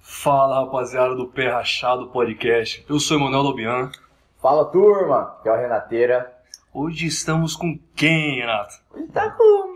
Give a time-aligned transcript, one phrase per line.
[0.00, 2.84] Fala rapaziada do Pé Rachado Podcast.
[2.88, 3.90] Eu sou Emanuel Lobian.
[4.40, 6.32] Fala turma, que é o Renateira.
[6.72, 8.74] Hoje estamos com quem, Renato?
[8.94, 9.74] Ele tá com.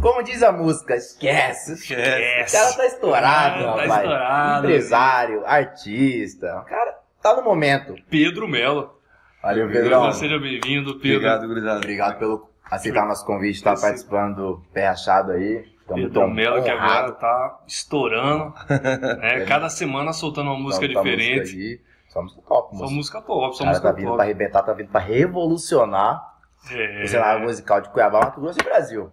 [0.00, 1.74] Como diz a música, esquece.
[1.74, 2.56] Esquece.
[2.56, 3.92] O cara tá estourado, Ah, tá rapaz.
[4.02, 4.66] estourado.
[4.66, 6.60] Empresário, artista.
[6.60, 7.94] O cara tá no momento.
[8.08, 8.96] Pedro Melo.
[9.42, 10.10] Valeu, Pedrão.
[10.12, 11.18] Seja bem-vindo, Pedro.
[11.18, 11.76] Obrigado, gurizada.
[11.76, 15.64] Obrigado pelo aceitar o nosso convite, estar Esse- participando do Pé Rachado aí.
[15.86, 18.52] Tamo Pedro tão Melo que agora tá estourando.
[19.20, 19.44] né?
[19.46, 21.80] Cada semana soltando uma música música diferente.
[22.08, 22.94] Só música top, Só moço.
[22.94, 24.16] música top, só cara música tá vindo top.
[24.16, 26.22] pra arrebentar, tá vindo pra revolucionar
[26.70, 29.10] É, o cenário musical de Cuiabá, Mato Grosso e Brasil.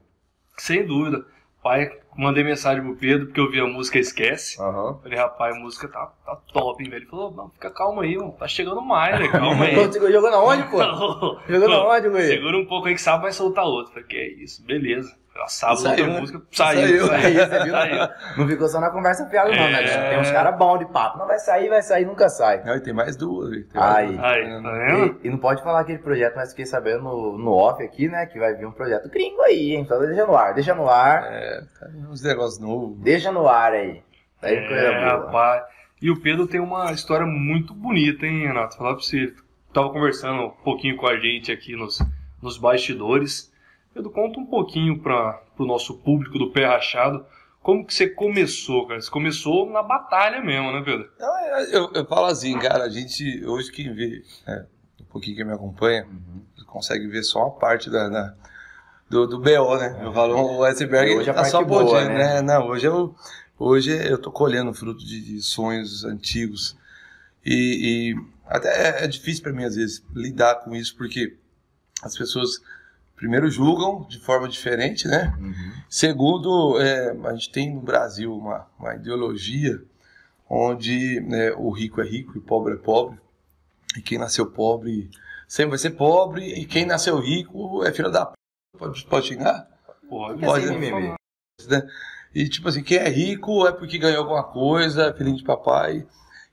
[0.58, 1.26] sem dúvida.
[1.62, 4.62] Pai, mandei mensagem pro Pedro porque eu vi a música Esquece.
[4.62, 5.00] Aham.
[5.02, 7.04] Falei, rapaz, a música tá, tá top, hein, velho.
[7.04, 8.34] Ele falou, não, fica calma aí, mano.
[8.34, 9.30] Tá chegando mais, né?
[9.30, 9.76] Calma aí.
[10.12, 10.78] Jogou na onde, pô?
[11.48, 12.22] Jogou na onde?
[12.24, 13.94] Segura um pouco aí que sábado vai soltar outro.
[13.94, 15.16] Falei, que é isso, beleza.
[15.48, 16.20] Sábado Saiu, outra né?
[16.20, 16.42] música.
[16.52, 17.08] Saiu, Saiu.
[17.50, 17.64] saiu.
[17.64, 17.74] Viu?
[17.74, 18.10] saiu.
[18.38, 19.84] Não ficou só na conversa fiada, não, né?
[19.84, 20.10] É.
[20.12, 21.18] Tem uns caras bons de papo.
[21.18, 22.64] Não vai sair, vai sair, nunca sai.
[22.64, 23.52] Não, e tem mais duas.
[23.52, 24.08] aí, tem mais Aí.
[24.08, 24.24] duas.
[24.24, 25.18] Aí, tá?
[25.24, 28.26] E, e não pode falar aquele projeto, mas fiquei sabendo no, no off aqui, né?
[28.28, 29.82] Que vai vir um projeto gringo aí, hein?
[29.82, 32.98] Então deixa no ar, deixa no ar, É, tá uns negócios novos.
[33.00, 34.02] deixa no ar aí.
[34.40, 35.26] Tá aí coisa É, boa.
[35.26, 35.64] rapaz.
[36.02, 38.78] E o Pedro tem uma história muito bonita, hein, Renato?
[38.78, 39.34] Falar pra você.
[39.74, 42.00] Tava conversando um pouquinho com a gente aqui nos,
[42.42, 43.52] nos bastidores.
[43.94, 47.26] Pedro, conta um pouquinho para o nosso público do Pé Rachado.
[47.62, 49.00] Como que você começou, cara?
[49.00, 51.10] Você começou na batalha mesmo, né, Pedro?
[51.20, 54.66] Não, é, eu, eu falo assim, cara, a gente, hoje quem vê, é,
[55.00, 56.42] um pouquinho que me acompanha, Uhum.
[56.66, 58.34] consegue ver só uma parte da, da-
[59.10, 59.98] do, do BO, né?
[60.02, 62.34] Eu falo, o iceberg Hoje a tá só parte boa, podendo, né?
[62.36, 62.42] né?
[62.42, 63.16] Não, hoje eu,
[63.60, 66.76] hoje eu tô colhendo fruto de, de sonhos antigos
[67.46, 71.38] e, e até é, é difícil para mim às vezes lidar com isso porque
[72.02, 72.60] as pessoas
[73.16, 75.34] primeiro julgam de forma diferente, né?
[75.40, 75.72] Uhum.
[75.90, 79.82] Segundo, é, a gente tem no Brasil uma, uma ideologia
[80.50, 83.18] onde né, o rico é rico e o pobre é pobre.
[83.98, 85.10] E quem nasceu pobre
[85.48, 86.46] sempre vai ser pobre.
[86.46, 88.34] E quem nasceu rico é filho da p.
[88.78, 89.68] Pode, pode xingar?
[90.10, 91.16] Pode, Pode, assim, né?
[91.70, 91.88] Né?
[92.36, 96.06] E tipo assim, quem é rico é porque ganhou alguma coisa, é filhinho de papai.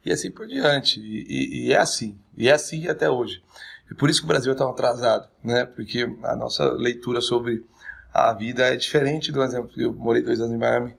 [0.05, 1.01] E assim por diante.
[1.01, 2.19] E, e- e é assim.
[2.37, 3.43] E é assim até hoje.
[3.91, 5.65] E por isso que o Brasil é tão atrasado, né?
[5.65, 7.65] Porque a nossa leitura sobre
[8.13, 9.71] a vida é diferente do exemplo.
[9.77, 10.95] Eu morei dois anos em Miami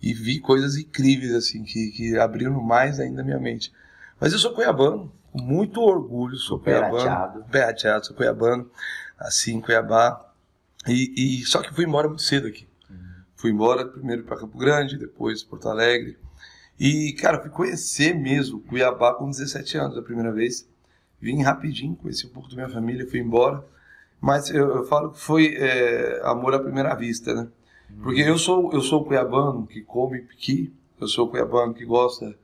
[0.00, 3.72] e vi coisas incríveis, assim, que, que abriram mais ainda a minha mente.
[4.20, 6.98] Mas eu sou cuiabano, com muito orgulho, sou cuiabano.
[6.98, 7.44] ateado.
[7.50, 8.70] Pé ateado, sou cuiabano,
[9.18, 10.24] assim, em Cuiabá.
[10.86, 12.68] E, e só que fui embora muito cedo aqui.
[13.36, 16.18] Fui embora primeiro para Campo Grande, depois Porto Alegre.
[16.78, 20.68] E, cara, fui conhecer mesmo Cuiabá com 17 anos a primeira vez.
[21.20, 23.64] Vim rapidinho, conheci um pouco da minha família, fui embora.
[24.20, 27.48] Mas eu, eu falo que foi é, amor à primeira vista, né?
[28.02, 32.36] Porque eu sou eu sou cuiabano que come piqui, eu sou cuiabano que gosta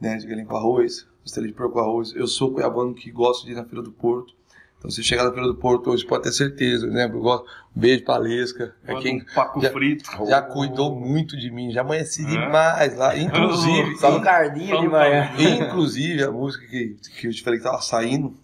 [0.00, 2.14] né, de galinha com arroz, costela de porco com arroz.
[2.14, 4.34] Eu sou cuiabano que gosta de ir na Feira do Porto.
[4.78, 7.04] Então, se chegar na Feira do Porto hoje, pode ter certeza, né?
[7.04, 7.46] Eu gosto.
[7.74, 10.04] Um beijo pra Lesca, é quem um paco já- frito.
[10.28, 12.28] já cuidou muito de mim, já amanheci É?
[12.28, 13.16] demais lá.
[13.16, 15.30] Inclusive, Só no cardinho de manhã.
[15.38, 18.34] inclusive a música que, que eu te falei que tava saindo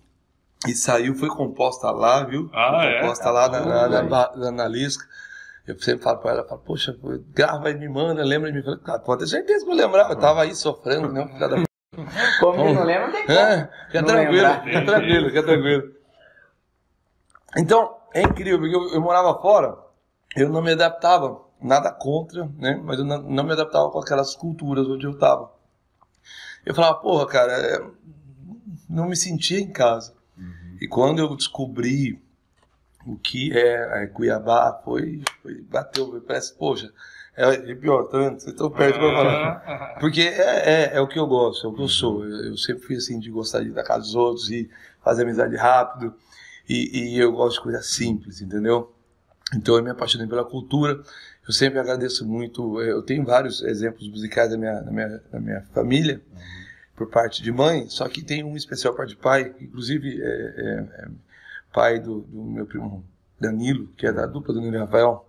[0.66, 2.48] e saiu, foi composta lá, viu?
[2.52, 3.00] Ah, foi é?
[3.00, 5.04] composta lá na, na, na, na, na Lisca.
[5.66, 6.96] Eu sempre falo pra ela, falo, poxa,
[7.32, 8.64] grava e me manda, lembra de mim.
[8.64, 11.26] Falei, cara, pode ter certeza que eu lembrava, eu tava aí sofrendo, né?
[11.32, 11.64] Filha da p***.
[12.40, 13.38] Como ele não lembra, tem como.
[13.38, 16.01] É, fica tranquilo, fica tranquilo, fica tranquilo.
[17.56, 19.76] Então, é incrível, porque eu, eu morava fora,
[20.36, 22.80] eu não me adaptava, nada contra, né?
[22.82, 25.50] Mas eu não, não me adaptava com aquelas culturas onde eu tava.
[26.64, 27.84] Eu falava, porra, cara, é,
[28.88, 30.14] não me sentia em casa.
[30.80, 32.20] E quando eu descobri
[33.06, 36.92] o que é, é Cuiabá, foi, foi bateu, parece, poxa,
[37.36, 39.96] é, pior, tanto, estão perto pra falar.
[40.00, 42.24] Porque é, é, é o que eu gosto, é o que eu sou.
[42.24, 44.68] Eu, eu sempre fui assim de gostar de ir da casa dos outros e
[45.04, 46.14] fazer amizade rápido.
[46.68, 48.94] E, e eu gosto de coisas simples, entendeu?
[49.54, 51.02] Então eu me apaixonei pela cultura.
[51.46, 52.80] Eu sempre agradeço muito.
[52.80, 56.22] eh, Eu tenho vários exemplos musicais da minha, da minha, da minha família,
[56.96, 61.04] por parte de mãe, só que tem um especial parte de pai, inclusive é, é-
[61.04, 61.08] é
[61.72, 63.04] pai do, do meu primo
[63.40, 65.26] Danilo, que é da dupla do Danilo e Rafael.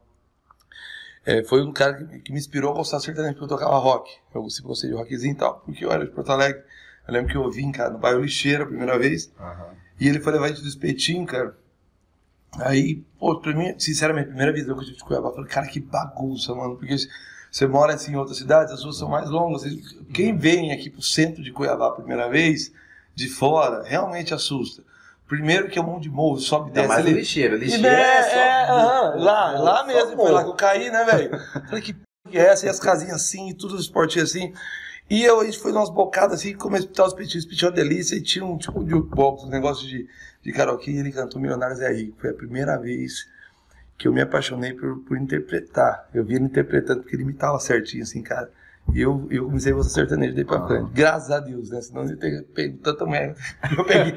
[1.25, 4.12] É, foi um cara que, que me inspirou a gostar sertanejo, porque eu tocava rock.
[4.36, 6.62] Eu sempre gostei de rockzinho e tal, porque eu era de Porto Alegre.
[7.07, 9.31] Eu lembro que eu vim, cara, no bairro Lixeira a primeira vez,
[10.00, 11.56] e ele foi levar a gente do espetinho, cara.
[12.60, 15.50] Aí, pô, pra mim, sinceramente, a primeira visão que eu tive de Cuiabá, eu falei,
[15.50, 16.95] cara, que bagunça, mano, porque
[17.51, 19.63] você mora assim em outras cidades, as ruas são mais longas.
[20.13, 22.72] Quem vem aqui pro centro de Cuiabá a primeira vez,
[23.16, 24.84] de fora, realmente assusta.
[25.28, 27.18] Primeiro que é um monte de morro, sobe e desce mais o ali.
[27.18, 27.56] lixeiro.
[27.56, 28.36] E, Lixeiro né, é só.
[28.38, 30.31] é, aham, lá, morro, lá mesmo, foi morro.
[30.31, 31.39] lá que eu caí, né, velho?
[31.68, 32.66] Falei, que p que é essa?
[32.66, 34.54] E as casinhas assim, e tudo os esportinhos assim.
[35.09, 38.21] E eu, a gente foi umas bocadas assim, começou a os petiu uma delícia, e
[38.21, 40.07] tinha um tipo de jukebox, um negócio de,
[40.41, 42.17] de karaokê, ele cantou Milionários é Rico.
[42.19, 43.27] Foi a primeira vez
[43.97, 46.09] que eu me apaixonei por, por interpretar.
[46.13, 48.50] Eu vi ele interpretando, porque ele imitava certinho, assim, cara.
[48.91, 50.68] E eu, eu comecei a gostar sertanejo daí pra Ah.
[50.68, 50.91] frente.
[50.94, 51.81] Graças a Deus, né?
[51.81, 53.35] Senão eu ia ter pego tanta merda.
[53.75, 54.13] Eu peguei.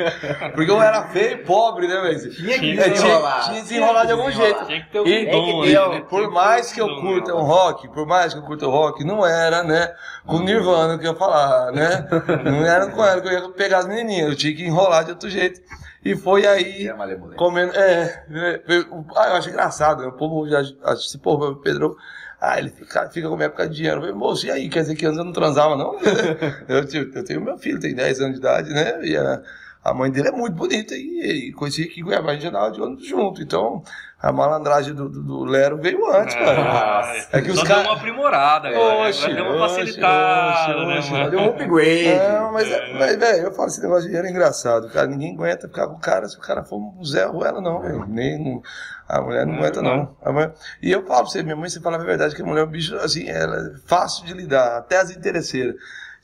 [0.54, 2.30] Porque eu era feio e pobre, né, velho?
[2.34, 3.32] Tinha que É, desenrolar.
[3.40, 4.66] tinha, tinha que desenrolar de algum jeito.
[4.66, 6.00] Tinha que ter o E- dom ter, né?
[6.08, 9.24] Por mais que eu curta um rock, por mais que eu curta o rock, não
[9.24, 9.94] era, né?
[10.26, 12.06] Com Nirvana que eu ia falar, né?
[12.44, 15.12] Não era com ela que eu ia pegar as menininhas, eu tinha que enrolar de
[15.12, 15.60] outro jeito.
[16.04, 16.94] E foi aí, É
[17.36, 17.72] comendo.
[17.74, 20.08] É, é, eu, ah, eu acho engraçado, né?
[20.08, 21.96] O povo já acha se pô, Pedro.
[22.40, 23.96] Ah, ele fica, fica com minha época de dinheiro.
[23.98, 24.68] Eu falei, moço, e aí?
[24.68, 25.96] Quer dizer que antes eu não transava, não?
[26.68, 29.04] eu, tenho- eu tenho meu filho, tem 10 anos de idade, né?
[29.06, 29.42] E a,
[29.82, 32.70] a mãe dele é muito bonita e, e conheci aqui em Cuiabá, a gente andava
[32.70, 33.40] de ônibus junto.
[33.42, 33.82] Então,
[34.20, 36.62] a malandragem do, do, do Lero veio antes, cara.
[36.62, 40.98] Ah, É que os só cara- deu uma aprimorada agora deu uma facilitada, oxe, né,
[40.98, 41.10] oxe.
[41.12, 41.30] mano?
[41.30, 42.18] Deu um upgrade.
[42.32, 45.06] Não, mas, é, mas, velho, eu falo, esse negócio de dinheiro é engraçado, cara.
[45.06, 48.06] Ninguém aguenta ficar com o cara se o cara for um Zé Ruela, não, velho.
[48.08, 48.62] Nem, não-
[49.08, 50.16] a mulher não É aguenta, não.
[50.24, 50.52] A mulher-
[50.82, 52.64] e eu falo pra você, minha mãe, você fala a verdade, que a mulher é
[52.64, 55.74] um bicho, assim, ela é fácil de lidar, até as interesseiras.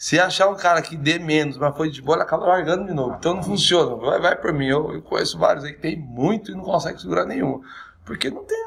[0.02, 2.92] Se achar um cara que dê menos, mas foi de boa, ela acaba largando de
[2.92, 3.14] novo.
[3.16, 3.94] Então não funciona.
[3.94, 4.66] Vai, vai por mim.
[4.66, 7.60] Eu, eu conheço vários aí que tem muito e não consegue segurar nenhuma.
[8.04, 8.58] Porque não tem,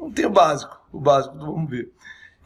[0.00, 0.80] não tem o básico.
[0.90, 1.92] O básico do vamos ver.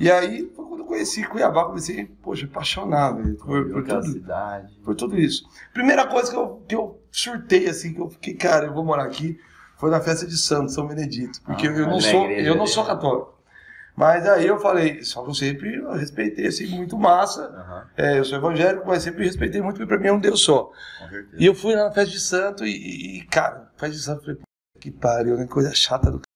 [0.00, 4.20] E aí, foi quando eu conheci Cuiabá, comecei, poxa, apaixonado velho, por, por tudo
[4.82, 5.48] por tudo isso.
[5.72, 9.04] Primeira coisa que eu, que eu surtei, assim, que eu fiquei, cara, eu vou morar
[9.04, 9.38] aqui,
[9.76, 11.40] foi na festa de Santo, São Benedito.
[11.42, 13.35] Porque Ah, eu, não sou, igreja eu não sou católico.
[13.96, 17.46] Mas aí eu falei, só que eu sempre respeitei, assim, muito massa.
[17.46, 20.42] Aham, É, eu sou evangélico, mas sempre respeitei muito, porque pra mim é um Deus
[20.42, 20.70] só.
[21.38, 24.24] E eu fui lá na festa de Santo e, e, cara, festa de Santo, eu
[24.24, 24.46] falei, "Puta
[24.80, 25.46] que pariu, né?
[25.46, 26.26] Coisa chata do cara.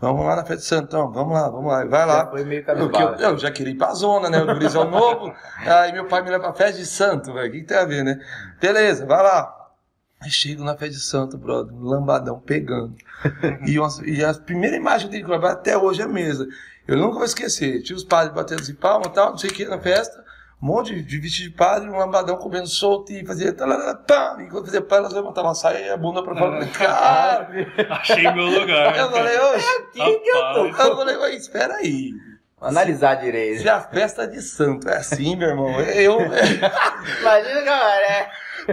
[0.00, 1.84] Vamos lá na festa de Santão, vamos lá, vamos lá.
[1.86, 2.18] Vai lá.
[2.24, 2.90] Já foi meio Eu,
[3.30, 4.42] eu, já queria ir pra zona, né?
[4.42, 5.34] O gurizão novo.
[5.66, 7.48] Aí meu pai me leva pra festa de santo, velho.
[7.48, 8.20] O que, que tem a ver, né?
[8.60, 9.52] Beleza, vai lá.
[10.20, 12.94] Aí chego na festa de santo, brother, um lambadão pegando.
[13.66, 16.08] E, umas- e a primeira imagem que eu tenho que gravar até hoje é a
[16.08, 16.46] mesa.
[16.86, 17.82] Eu nunca vou esquecer.
[17.82, 20.24] Tinha os padres batendo assim palma e tal, não sei o que na festa.
[20.62, 23.52] Um monte de, vestido de padre, um lambadão comendo solto e fazia.
[23.52, 24.36] talará, pá.
[24.40, 26.60] E quando fazia pá, elas levantavam a saia e a bunda pra fora.
[26.60, 27.48] Eu falei, cara.
[28.00, 28.96] Achei meu lugar.
[28.96, 29.66] Eu falei, oxe.
[30.00, 30.66] Aqui que eu tô.
[30.66, 32.10] Eu falei, "Ué, espera aí.
[32.58, 33.60] Analisar direito.
[33.60, 36.18] Se a festa de santo é assim, meu irmão, eu.
[36.22, 38.06] Imagina, galera.
[38.06, 38.30] é.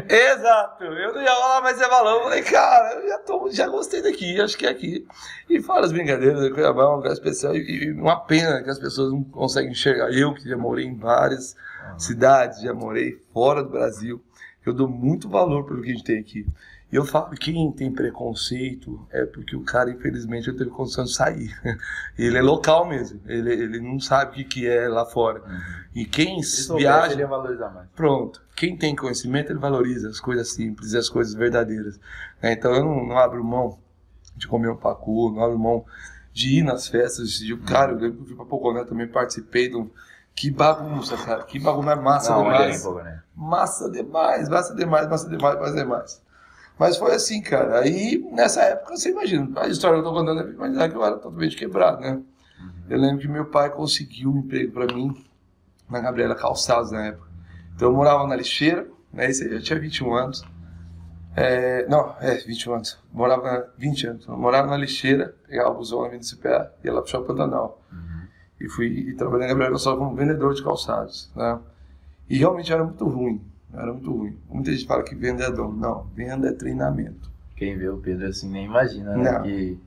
[0.09, 2.17] Exato, eu não ia falar mais é valor.
[2.17, 5.05] Eu falei, cara, eu já, tô, já gostei daqui, acho que é aqui.
[5.49, 8.79] E fora as brincadeiras, Cuiabá é um lugar especial e, e uma pena que as
[8.79, 10.11] pessoas não conseguem enxergar.
[10.11, 11.55] Eu, que já morei em várias
[11.97, 14.21] cidades, já morei fora do Brasil,
[14.65, 16.45] eu dou muito valor pelo que a gente tem aqui.
[16.93, 21.03] E eu falo que quem tem preconceito é porque o cara, infelizmente, não teve condição
[21.05, 21.51] de sair.
[22.15, 25.41] Ele é local mesmo, ele, ele não sabe o que, que é lá fora.
[25.95, 27.13] E quem Se viaja.
[27.13, 27.87] ele valorizar mais.
[27.95, 28.43] Pronto.
[28.55, 31.99] Quem tem conhecimento, ele valoriza as coisas simples e as coisas verdadeiras.
[32.39, 32.53] né?
[32.53, 33.79] Então eu não, não abro mão
[34.35, 35.83] de comer um pacu, não abro mão
[36.31, 37.31] de ir nas festas.
[37.31, 39.89] De, cara, eu lembro que eu fui pra Poconé também, participei de um.
[40.35, 41.43] Que bagunça, cara.
[41.43, 42.83] Que bagunça, mas massa Não, aí, demais.
[42.83, 43.23] pô, né?
[43.35, 46.22] Massa demais, massa demais, massa demais, massa demais.
[46.77, 47.79] Mas foi assim, cara.
[47.79, 51.05] Aí, nessa época, você imagina, a história que eu tô contando é imaginar que eu
[51.05, 52.21] era totalmente quebrado, né?
[52.89, 55.15] Eu lembro que meu pai conseguiu um emprego pra mim
[55.89, 57.27] na Gabriela Calçados na época.
[57.75, 59.29] Então eu morava na lixeira, né?
[59.29, 60.43] Isso aí eu tinha 21 anos.
[61.35, 62.99] É, não, é, 21 anos.
[63.11, 64.27] Morava na, 20 anos.
[64.27, 67.81] Eu morava na lixeira, pegava o busão na Avenida CPA, ia lá pro Shopping Pantanal.
[68.59, 71.59] E fui e trabalhei na Gabriela Calçados como vendedor de calçados, né?
[72.29, 73.41] E realmente era muito ruim,
[73.73, 74.37] era muito ruim.
[74.49, 75.71] Muita gente fala que venda é dom.
[75.71, 77.31] Não, venda é treinamento.
[77.55, 79.31] Quem vê o Pedro assim nem imagina, né?
[79.31, 79.41] Não.
[79.43, 79.79] Que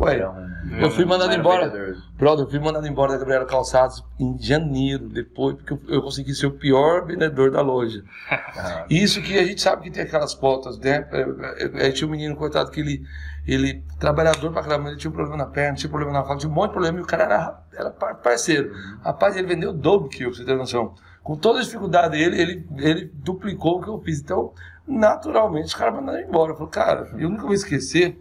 [0.00, 1.68] Ué, é um- eu fui mandado um embora.
[1.68, 1.96] vendedor.
[2.16, 6.32] Brother, eu fui mandado embora da Gabriela Calçados em janeiro, depois, porque eu, eu consegui
[6.36, 8.04] ser o pior vendedor da loja.
[8.60, 11.06] Ah, Isso que a gente sabe que tem aquelas pautas, né?
[11.12, 13.02] É, é, é, tinha um menino, coitado, que ele,
[13.46, 16.38] ele trabalhador pra caramba, ele tinha um problema na perna, tinha um problema na faca,
[16.38, 18.72] tinha um monte de problema e o cara era, era par- parceiro.
[19.02, 20.94] Rapaz, ele vendeu o dobro que eu, pra você ter noção.
[21.28, 24.18] Com toda a dificuldade dele, ele, ele duplicou o que eu fiz.
[24.18, 24.50] Então,
[24.86, 26.52] naturalmente, os caras mandaram embora.
[26.52, 28.18] Eu falei, cara, eu nunca vou esquecer,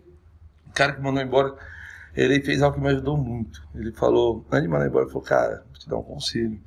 [0.70, 1.54] o cara que mandou embora,
[2.14, 3.66] ele fez algo que me ajudou muito.
[3.74, 6.60] Ele falou, antes de mandar embora, ele falou, cara, vou te dar um conselho.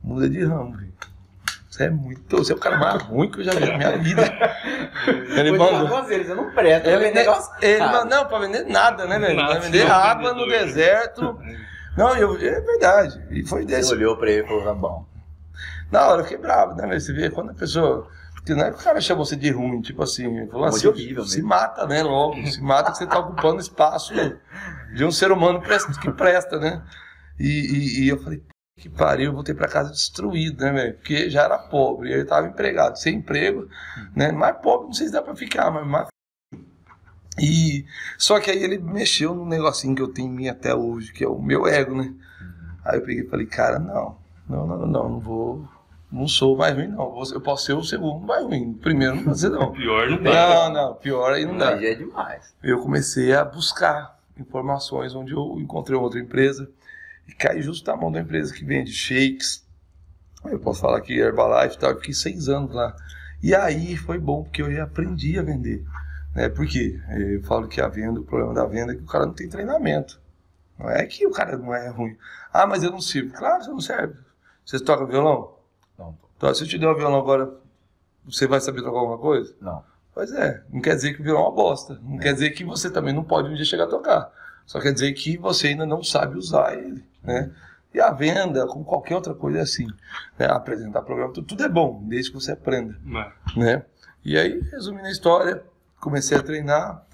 [0.00, 0.92] Muda de ramo, velho.
[1.68, 2.36] Você é muito.
[2.36, 4.22] Você é o cara mais ruim que eu já vi na minha vida.
[5.36, 5.88] Ele mandou.
[6.04, 6.88] você não presta.
[6.88, 9.34] Ele, vender negócio ele, mandou- não, pra vender nada, né, velho?
[9.44, 11.36] Pra vender água no deserto.
[11.96, 13.20] Não, eu, é verdade.
[13.30, 13.92] E foi Você desse.
[13.92, 15.09] olhou pra ele e falou, tá bom.
[15.90, 16.98] Na hora eu fiquei bravo, né?
[16.98, 18.08] Você vê quando a pessoa.
[18.34, 21.24] Porque não é que o cara chamou você de ruim, tipo assim, falou assim, horrível
[21.24, 21.48] se mesmo.
[21.48, 22.34] mata, né, logo.
[22.46, 24.14] Se mata que você tá ocupando espaço
[24.94, 25.60] de um ser humano
[26.00, 26.82] que presta, né?
[27.38, 28.42] E, e- e eu falei,
[28.78, 30.94] que pariu, eu voltei para casa destruído, né, velho?
[30.94, 33.68] Porque já era pobre, eu tava empregado, sem emprego,
[34.16, 34.32] né?
[34.32, 36.08] Mais pobre, não sei se dá para ficar, mas mais
[37.38, 37.84] e
[38.18, 41.24] só que aí ele mexeu num negocinho que eu tenho em mim até hoje, que
[41.24, 42.12] é o meu ego, né?
[42.84, 44.16] Aí eu peguei e falei, cara, não,
[44.48, 45.68] não, não, não, não vou,
[46.10, 47.22] não sou mais ruim, não.
[47.32, 48.70] Eu posso ser o segundo mais ruim.
[48.70, 49.70] O primeiro não pode ser, não.
[49.72, 50.32] Pior não dá.
[50.32, 51.74] Não, não, pior aí não dá.
[51.74, 52.54] Aí é demais.
[52.62, 56.68] Eu comecei a buscar informações onde eu encontrei outra empresa
[57.28, 59.64] e caí justo na mão da empresa que vende shakes.
[60.44, 62.96] Eu posso falar que Herbalife e tal, eu fiquei seis anos lá.
[63.42, 65.84] E aí foi bom, porque eu já aprendi a vender.
[66.34, 66.48] Né?
[66.48, 69.34] Porque eu falo que a venda, o problema da venda é que o cara não
[69.34, 70.20] tem treinamento.
[70.78, 72.16] Não é que o cara não é ruim.
[72.52, 73.32] Ah, mas eu não sirvo.
[73.34, 74.14] Claro, você não serve.
[74.64, 75.59] Você toca violão?
[76.40, 77.52] Então, se eu te der o violão agora,
[78.24, 79.54] você vai saber tocar alguma coisa?
[79.60, 79.84] Não.
[80.14, 82.00] Pois é, não quer dizer que o violão é uma bosta.
[82.02, 82.20] Não É.
[82.22, 84.32] quer dizer que você também não pode um dia chegar a tocar.
[84.64, 87.50] Só quer dizer que você ainda não sabe usar ele, né?
[87.92, 89.86] E a venda, como qualquer outra coisa, é assim.
[90.38, 90.46] Né?
[90.46, 92.96] Apresentar programa, tudo, tudo é bom, desde que você aprenda,
[93.54, 93.58] É.
[93.60, 93.84] né?
[94.24, 95.62] E aí, resumindo a história,
[96.00, 97.04] comecei a treinar.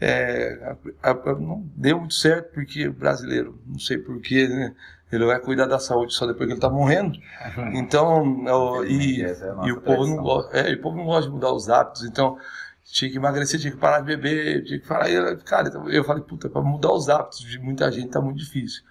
[0.00, 4.74] É, a- a- não deu muito certo, porque o brasileiro, não sei porquê, né?
[5.12, 7.18] Ele vai cuidar da saúde só depois que ele tá morrendo.
[7.74, 11.04] Então, ó, e, Essa é e o povo não gosta, é, e o povo não
[11.04, 12.38] gosta de mudar os hábitos, então
[12.84, 15.08] tinha que emagrecer, tinha que parar de beber, tinha que parar.
[15.08, 18.20] E, eu- cara, então, eu falei, puta, para mudar os hábitos de muita gente tá
[18.20, 18.82] muito difícil.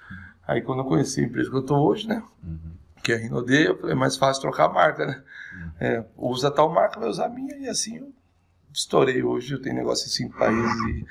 [0.48, 2.58] Aí quando eu conheci a empresa que eu tô hoje, né, Uhum.
[3.04, 5.22] que é a Rinode, eu falei, é mais fácil trocar a marca, né?
[5.80, 8.12] É, usa tal marca, vai usar a minha, e assim eu
[8.74, 11.06] estourei hoje, eu tenho negócio em cinco países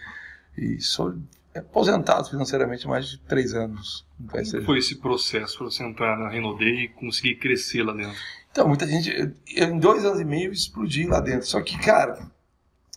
[0.56, 1.14] e, e sou
[1.58, 4.06] aposentado financeiramente há mais de três anos.
[4.30, 8.16] Como foi esse processo para você entrar na Renaudet e conseguir crescer lá dentro?
[8.50, 9.10] Então, muita gente.
[9.10, 11.46] eu- eu, em dois anos e meio explodi lá dentro.
[11.46, 12.18] Só que, cara,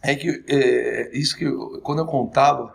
[0.01, 2.74] é que é, isso que eu- quando eu contava,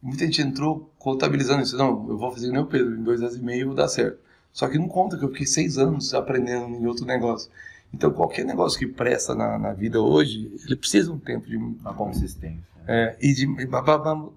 [0.00, 1.76] muita gente entrou contabilizando isso.
[1.76, 4.18] Não, eu vou fazer nem o Pedro, em dois anos e meio vou dar certo.
[4.52, 7.50] Só que não conta que eu fiquei seis anos aprendendo em outro negócio.
[7.92, 11.56] Então, qualquer negócio que presta na, na vida hoje, ele precisa de um tempo de.
[11.56, 12.72] Uma consistência.
[12.86, 13.46] É, e de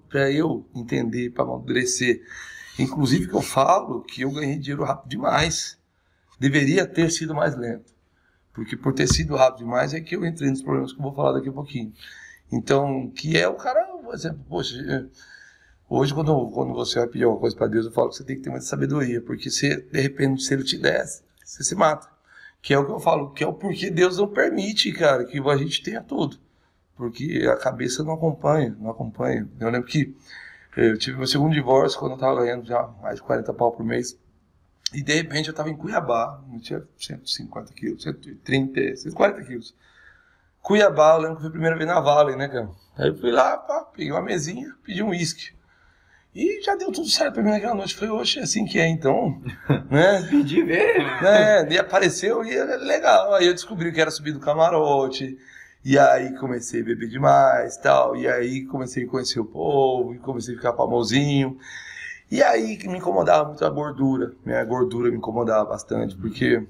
[0.10, 2.22] para eu entender, para amadurecer.
[2.78, 5.78] Inclusive que eu falo que eu ganhei dinheiro rápido demais.
[6.40, 7.94] Deveria ter sido mais lento.
[8.54, 11.14] Porque por ter sido rápido demais é que eu entrei nos problemas que eu vou
[11.14, 11.94] falar daqui a pouquinho.
[12.52, 15.06] Então, que é o cara, por exemplo, poxa, é,
[15.90, 18.36] hoje quando, quando você vai pedir alguma coisa para Deus, eu falo que você tem
[18.36, 22.15] que ter muita sabedoria, porque se de repente se ele te desse, você se mata.
[22.66, 25.40] Que é o que eu falo, que é o porquê Deus não permite, cara, que
[25.40, 26.40] a gente tenha tudo
[26.96, 29.48] porque a cabeça não acompanha, não acompanha.
[29.60, 30.16] Eu lembro que
[30.78, 33.86] eu tive meu segundo divórcio quando eu estava ganhando já mais de 40 pau por
[33.86, 34.18] mês.
[34.94, 39.76] E de repente eu estava em Cuiabá, não tinha 150 quilos, 130, 140 quilos.
[40.62, 42.70] Cuiabá, eu lembro que foi a primeira vez na Vale, né, cara?
[42.98, 45.54] Aí eu fui lá, pá, peguei uma mesinha, pedi um uísque.
[46.36, 47.96] E já deu tudo certo pra mim naquela noite.
[47.96, 49.42] Falei, oxe, é assim que é então,
[49.90, 50.28] né?
[50.30, 50.98] Pedi ver.
[51.22, 51.72] né?
[51.72, 53.34] E apareceu e era legal.
[53.34, 55.38] Aí eu descobri que era subir do camarote.
[55.84, 58.18] E aí comecei a beber demais tal.
[58.18, 60.14] E aí comecei a conhecer o povo.
[60.14, 61.58] E comecei a ficar famosinho.
[62.30, 64.34] E aí que me incomodava muito a gordura.
[64.44, 66.18] Minha gordura me incomodava bastante.
[66.18, 66.62] Porque,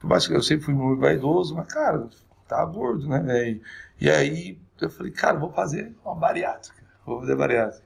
[0.00, 2.08] por mais que eu sempre fui muito vaidoso, mas, cara,
[2.48, 3.60] tava gordo, né, velho?
[4.00, 6.82] E aí eu falei, cara, vou fazer uma bariátrica.
[7.04, 7.84] Vou fazer bariátrica.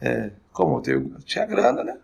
[0.00, 1.98] É, como eu, tenho, tinha grana, né?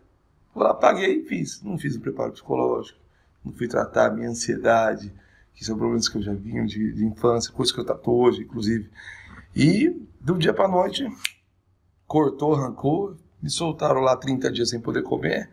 [0.54, 1.62] Vou lá, paguei e fiz.
[1.62, 2.98] Não fiz o preparo psicológico,
[3.42, 5.10] não fui tratar a minha ansiedade,
[5.54, 8.42] que são problemas que eu já vinha de, de infância, coisas que eu trato hoje,
[8.42, 8.90] inclusive.
[9.56, 11.08] E do dia para noite,
[12.06, 15.48] cortou, arrancou, me soltaram lá 30 dias sem poder comer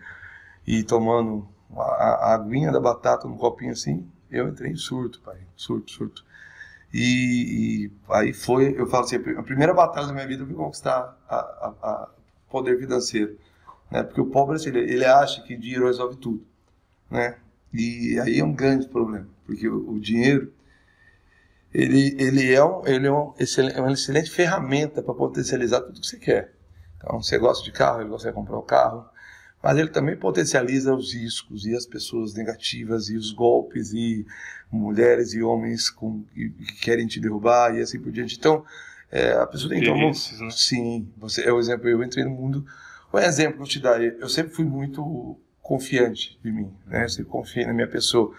[0.67, 4.05] e tomando a, a, aguinha da batata num copinho assim.
[4.29, 6.25] Eu entrei em surto, pai, surto, surto.
[6.93, 11.17] E, e aí foi, eu falo assim, a primeira batalha da minha vida foi conquistar
[11.29, 11.37] a,
[11.81, 12.09] a
[12.49, 13.37] poder financeiro,
[13.91, 14.03] né?
[14.03, 16.43] Porque o pobre assim, ele, ele acha que dinheiro resolve tudo,
[17.09, 17.37] né?
[17.73, 20.51] E aí é um grande problema, porque o, o dinheiro
[21.73, 26.01] ele, ele é, um, ele é, um excelente, é uma excelente ferramenta para potencializar tudo
[26.01, 26.51] que você quer.
[26.97, 29.05] Então, você gosta de carro, ele gosta de comprar o carro,
[29.61, 34.25] mas ele também potencializa os riscos e as pessoas negativas e os golpes e
[34.71, 36.49] mulheres e homens com, que
[36.81, 38.37] querem te derrubar e assim por diante.
[38.37, 38.65] Então,
[39.11, 39.79] é, a pessoa tem.
[39.79, 40.49] Interesses, né?
[40.51, 41.87] Sim, você é o exemplo.
[41.89, 42.65] Eu entrei no mundo.
[43.13, 47.05] Um exemplo que eu te dar, eu sempre fui muito confiante de mim, né?
[47.05, 48.33] Eu sempre confiei na minha pessoa.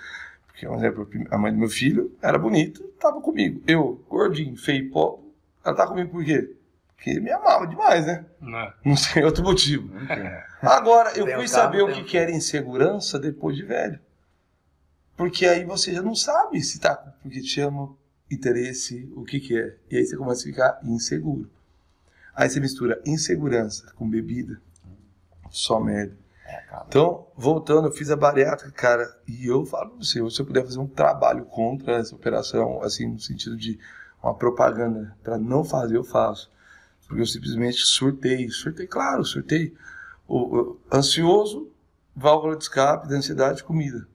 [0.46, 3.62] Porque, um exemplo, a mãe do meu filho era bonita, estava comigo.
[3.66, 5.24] Eu, gordinho, feio, e pobre,
[5.64, 6.54] ela tá comigo por quê?
[6.94, 8.26] Porque me amava demais, né?
[8.40, 8.72] Né?
[8.84, 9.88] Não tem outro motivo.
[9.92, 10.30] Não tem.
[10.62, 13.62] Agora, eu Tem fui um carro, saber o que, um- que era insegurança depois de
[13.64, 13.98] velho.
[15.16, 17.90] Porque aí você já não sabe se tá porque te ama,
[18.30, 19.76] interesse, o que que é.
[19.90, 21.50] E aí você começa a ficar inseguro.
[22.34, 24.60] Aí você mistura insegurança com bebida.
[25.50, 26.16] Só merda.
[26.46, 26.62] É.
[26.86, 30.64] Então, voltando, eu fiz a bariátrica, cara, e eu falo pra você, se eu puder
[30.64, 33.78] fazer um trabalho contra essa operação, assim, no sentido de
[34.22, 36.50] uma propaganda para não fazer, eu faço.
[37.06, 39.74] Porque eu simplesmente surtei, surtei, claro, surtei.
[40.28, 41.68] O, o- ansioso,
[42.14, 44.06] válvula de escape, da ansiedade, comida.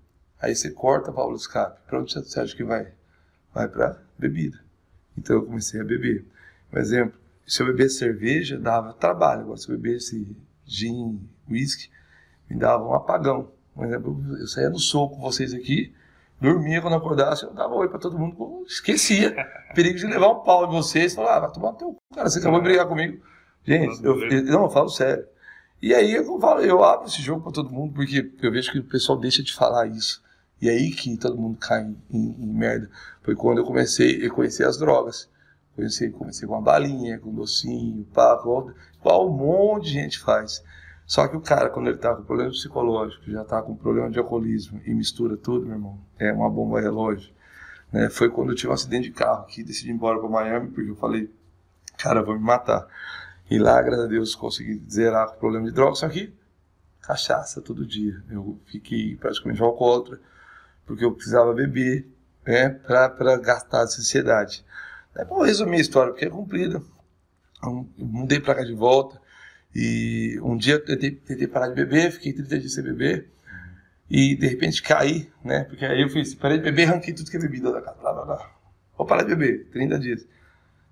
[0.42, 1.80] Aí você corta a válvula de escape.
[1.88, 2.94] Para onde você acha que vai?
[3.54, 4.60] Vai para bebida.
[5.18, 6.26] Então eu comecei a beber.
[6.74, 9.42] Um exemplo, se eu bebesse cerveja, dava trabalho.
[9.42, 11.20] Agora, se eu bebesse gin,
[11.50, 11.90] whisky,
[12.50, 13.52] me dava um apagão.
[13.74, 15.94] Por exemplo, eu saía no soco com vocês aqui,
[16.40, 19.36] dormia quando acordasse, eu dava oi pra todo mundo, esquecia.
[19.76, 22.40] Perigo de levar um pau em vocês, falar, ah, vai tomar teu cu, cara, você
[22.40, 23.22] acabou de brigar comigo.
[23.66, 25.26] Gente, eu, eu- não, eu falo sério.
[25.82, 28.80] E aí eu falo, eu abro esse jogo pra todo mundo, porque eu vejo que
[28.80, 30.24] o pessoal deixa de falar isso.
[30.66, 32.90] E aí que todo mundo cai em, em- em merda.
[33.22, 35.30] Foi quando eu comecei a conhecer as drogas.
[35.76, 40.64] Comecei, comecei com uma balinha, com um docinho, igual, igual um monte de gente faz.
[41.06, 44.18] Só que o cara, quando ele tá com problema psicológico, já tá com problema de
[44.18, 47.32] alcoolismo e mistura tudo, meu irmão, é uma bomba relógio.
[47.92, 48.10] Né?
[48.10, 50.90] Foi quando eu tive um acidente de carro que decidi ir embora para Miami, porque
[50.90, 51.30] eu falei,
[51.98, 52.88] cara, eu vou me matar.
[53.52, 56.34] E lá, graças a Deus, consegui zerar com o problema de droga, só que
[57.02, 58.24] cachaça todo dia.
[58.32, 60.20] Eu fiquei praticamente um alcoólatra,
[60.86, 62.08] porque eu precisava beber,
[62.46, 64.64] né, para gastar a sociedade.
[65.16, 66.82] É bom resumir a história, porque é comprida.
[67.64, 69.20] Eu mudei para cá de volta,
[69.74, 73.30] e um dia eu tentei, tentei parar de beber, fiquei 30 dias sem beber,
[74.10, 77.38] e de repente caí, né, porque aí eu fiz, parei de beber, arranquei tudo que
[77.38, 78.52] é bebida da casa, blá, blá, blá.
[78.98, 80.28] Vou parar de beber, 30 dias.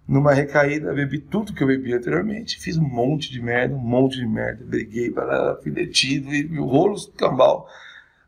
[0.05, 4.17] Numa recaída, bebi tudo que eu bebi anteriormente, fiz um monte de merda, um monte
[4.17, 7.69] de merda, briguei, blá, fui detido, e o rolo cambal.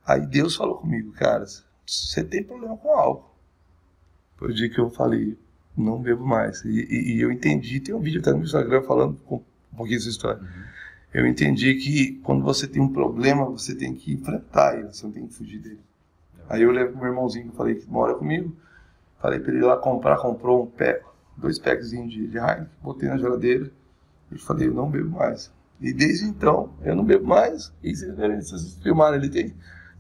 [0.05, 1.45] Aí Deus falou comigo, cara,
[1.85, 3.35] você tem problema com álcool.
[4.37, 5.37] Foi o dia que eu falei,
[5.75, 6.63] não bebo mais.
[6.63, 9.41] E, e- e eu entendi, tem um vídeo até no Instagram falando um
[9.75, 10.41] pouquinho dessa história.
[11.13, 15.13] Eu entendi que quando você tem um problema, você tem que enfrentar ele, você não
[15.13, 15.79] tem que fugir dele.
[16.49, 18.55] Aí eu lembro pro meu irmãozinho que eu falei que mora comigo,
[19.19, 21.01] falei pra ele ir lá comprar, comprou um pé,
[21.37, 23.71] dois packzinhos de, de Heineken, botei na geladeira
[24.31, 25.51] e falei, eu não bebo mais.
[25.79, 27.71] E desde então, eu não bebo mais.
[27.81, 28.13] E vocês
[28.49, 29.53] vocês filmarem, ele tem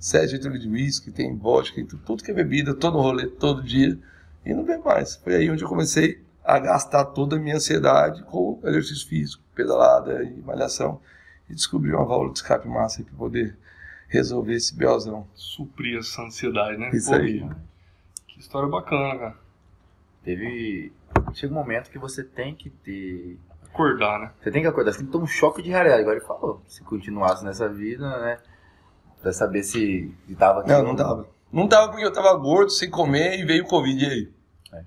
[0.05, 3.97] 7 litros de whisky, tem vodka, tem tudo que é bebida, todo rolê, todo dia.
[4.45, 5.15] E não bebo mais.
[5.15, 10.23] Foi aí onde eu comecei a gastar toda a minha ansiedade com exercício físico, pedalada
[10.23, 11.01] e malhação.
[11.49, 13.57] E descobri uma válvula de escape massa para poder
[14.07, 15.27] resolver esse belzão.
[15.33, 16.91] Suprir essa ansiedade, né?
[16.93, 17.39] Isso Pô, aí.
[17.39, 19.35] Que, que história bacana, cara.
[20.23, 20.93] Teve.
[21.33, 23.39] Chega um momento que você tem que ter.
[23.63, 24.31] Acordar, né?
[24.39, 26.61] Você tem que acordar, você tem que ter um choque de realidade, igual ele falou.
[26.67, 28.37] Se continuasse nessa vida, né?
[29.25, 30.69] Pra saber se tava aqui.
[30.69, 31.27] Não, não dava.
[31.51, 34.05] Não dava porque eu tava gordo, sem comer e veio o Covid.
[34.05, 34.31] E aí?
[34.71, 34.83] É.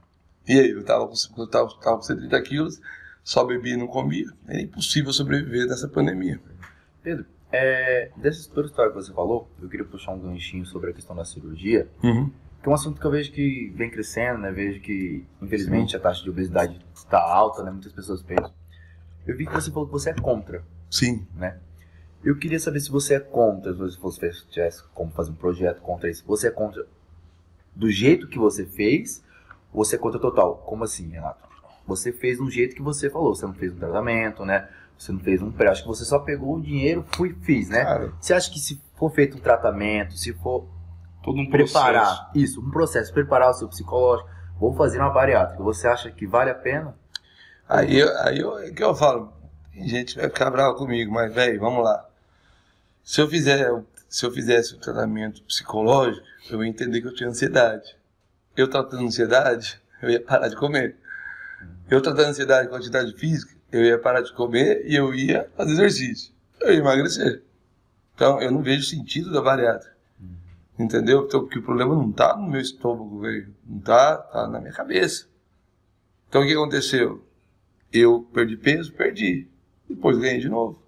[0.46, 0.70] E aí?
[0.70, 2.80] Eu tava com, eu tava, tava com 130 quilos,
[3.24, 4.26] só bebia e não comia.
[4.46, 6.40] Era impossível sobreviver nessa pandemia.
[7.02, 10.94] Pedro, é, dessa toda história que você falou, eu queria puxar um ganchinho sobre a
[10.94, 12.30] questão da cirurgia, Uhum.
[12.62, 14.52] que é um assunto que eu vejo que vem crescendo, né?
[14.52, 17.72] Vejo que, infelizmente, a taxa de obesidade está alta, né?
[17.72, 18.52] Muitas pessoas pensam.
[19.26, 21.26] Eu vi que você falou que você é contra, Sim.
[21.34, 21.58] né?
[22.24, 26.10] Eu queria saber se você é contra, se você tivesse como fazer um projeto contra
[26.10, 26.24] isso.
[26.26, 26.84] Você é contra
[27.74, 29.22] do jeito que você fez,
[29.72, 30.56] ou você é contra total?
[30.66, 31.46] Como assim, Renato?
[31.86, 34.68] Você fez do jeito que você falou, você não fez um tratamento, né?
[34.98, 37.84] Você não fez um pré, acho que você só pegou o dinheiro, fui fiz, né?
[37.84, 40.66] Cara, Você acha que se for feito um tratamento, se for
[41.22, 41.72] Todo um processo.
[41.72, 44.28] preparar isso, um processo, preparar o seu psicológico,
[44.58, 46.96] vou fazer uma bariátrica, você acha que vale a pena?
[47.68, 49.32] aí, aí eu, é que eu falo,
[49.72, 52.07] tem gente que vai ficar brava comigo, mas, velho, vamos lá.
[53.08, 53.66] Se eu, fizer,
[54.06, 57.96] se eu fizesse o tratamento psicológico, eu ia entender que eu tinha ansiedade.
[58.54, 60.94] Eu tratando ansiedade, eu ia parar de comer.
[61.88, 65.72] Eu tratando ansiedade com atividade física, eu ia parar de comer e eu ia fazer
[65.72, 66.34] exercício.
[66.60, 67.42] Eu ia emagrecer.
[68.14, 69.96] Então, eu não vejo sentido da bariátrica.
[70.78, 71.24] Entendeu?
[71.24, 73.54] Então, porque o problema não tá no meu estômago, velho.
[73.66, 75.26] Não tá, tá na minha cabeça.
[76.28, 77.26] Então, o que aconteceu?
[77.90, 78.92] Eu perdi peso?
[78.92, 79.48] Perdi.
[79.88, 80.86] Depois ganhei de novo.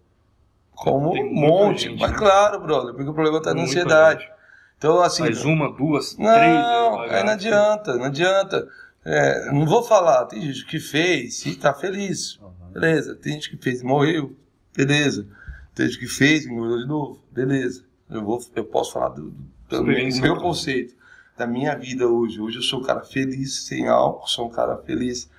[0.81, 1.83] Como Tem um monte.
[1.85, 2.17] gente, Mas né?
[2.17, 4.21] claro, brother, porque o problema tá na ansiedade.
[4.23, 4.33] gente.
[4.79, 5.23] Então, assim.
[5.25, 6.51] Faz uma, duas, Não, três.
[6.51, 7.25] aí devagar.
[7.25, 8.69] não adianta, não adianta.
[9.05, 12.39] É, não vou falar, tem gente que fez e tá feliz.
[12.73, 13.15] Beleza.
[13.15, 14.35] Tem gente que fez e morreu.
[14.75, 15.27] Beleza.
[15.75, 17.23] Tem gente que fez e engordou de novo.
[17.31, 17.85] Beleza.
[18.11, 19.35] Eu, vou, eu posso falar do,
[19.69, 20.95] do meu conceito,
[21.37, 22.41] da minha vida hoje.
[22.41, 25.31] Hoje eu sou um cara feliz sem álcool, sou um cara feliz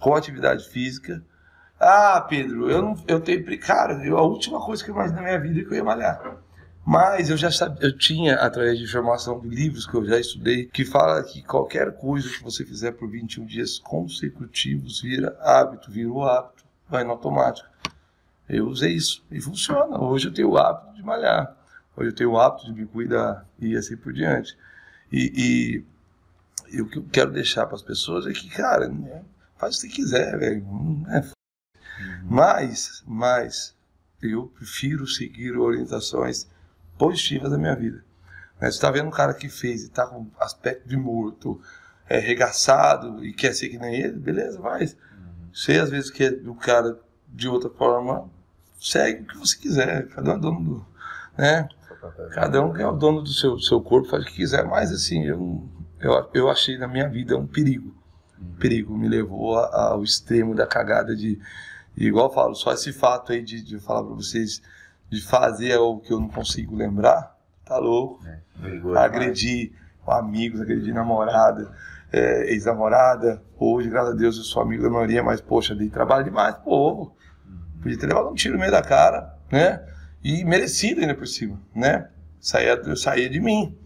[0.00, 1.22] com atividade física.
[1.84, 5.28] Ah, Pedro, eu não, eu tenho, cara, eu, a última coisa que eu imaginei na
[5.28, 6.36] minha vida é que eu ia malhar.
[6.86, 10.66] Mas eu já sabia, eu tinha, através de informação de livros que eu já estudei,
[10.66, 16.08] que fala que qualquer coisa que você fizer por 21 dias consecutivos vira hábito, vira
[16.08, 17.68] o hábito, vai no automático.
[18.48, 20.00] Eu usei isso e funciona.
[20.00, 21.52] Hoje eu tenho o hábito de malhar.
[21.96, 24.56] Hoje eu tenho o hábito de me cuidar e assim por diante.
[25.10, 25.84] E,
[26.70, 29.24] e, e o que eu quero deixar para as pessoas é que, cara, né,
[29.56, 30.64] faz o que quiser, velho.
[31.08, 31.31] É.
[32.32, 33.76] Mas, mas,
[34.22, 36.48] eu prefiro seguir orientações
[36.96, 38.02] positivas da minha vida.
[38.58, 38.70] Né?
[38.70, 41.60] Você está vendo um cara que fez e está com aspecto de morto,
[42.08, 44.94] é, regaçado e quer ser que nem ele, beleza, faz.
[44.94, 45.48] Uhum.
[45.52, 48.30] Você às vezes quer o cara de outra forma,
[48.80, 50.86] segue o que você quiser, cada um é dono do.
[51.36, 51.68] Né?
[52.32, 55.22] Cada um é o dono do seu, seu corpo, faz o que quiser, mas assim,
[55.26, 55.68] eu,
[56.00, 57.94] eu, eu achei na minha vida um perigo.
[58.40, 61.38] Um perigo me levou ao extremo da cagada de,
[61.96, 64.62] de, igual eu falo, só esse fato aí de, de falar para vocês,
[65.10, 68.20] de fazer algo que eu não consigo lembrar, tá louco.
[68.26, 69.72] É, agredi
[70.06, 71.72] amigos, agredi namorada,
[72.12, 73.42] é, ex-namorada.
[73.58, 77.16] Hoje, graças a Deus, eu sou amigo da maioria, mas poxa, dei trabalho demais povo.
[77.80, 79.84] Podia ter levado um tiro no meio da cara, né?
[80.22, 82.08] E merecido ainda por cima, né?
[82.38, 83.76] Saía, saía de mim.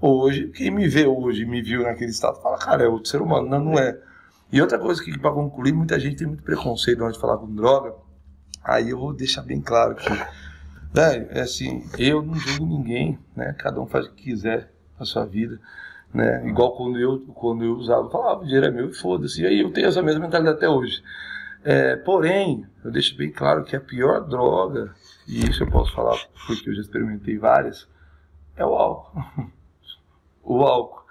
[0.00, 3.48] Hoje, quem me vê hoje, me viu naquele estado, fala, cara, é outro ser humano.
[3.48, 3.98] Não, não é.
[4.52, 7.38] E outra coisa que, para concluir, muita gente tem muito preconceito na hora de falar
[7.38, 7.94] com droga.
[8.62, 10.10] Aí eu vou deixar bem claro que,
[10.92, 13.54] velho, é assim, eu não julgo ninguém, né?
[13.58, 15.58] Cada um faz o que quiser na sua vida.
[16.12, 16.46] Né?
[16.46, 19.42] Igual quando eu, quando eu usava, eu falava, o dinheiro é meu e foda-se.
[19.42, 21.02] E aí eu tenho essa mesma mentalidade até hoje.
[21.64, 24.94] É, porém, eu deixo bem claro que a pior droga,
[25.26, 27.88] e isso eu posso falar porque eu já experimentei várias,
[28.56, 29.24] é o álcool.
[30.42, 31.01] o álcool.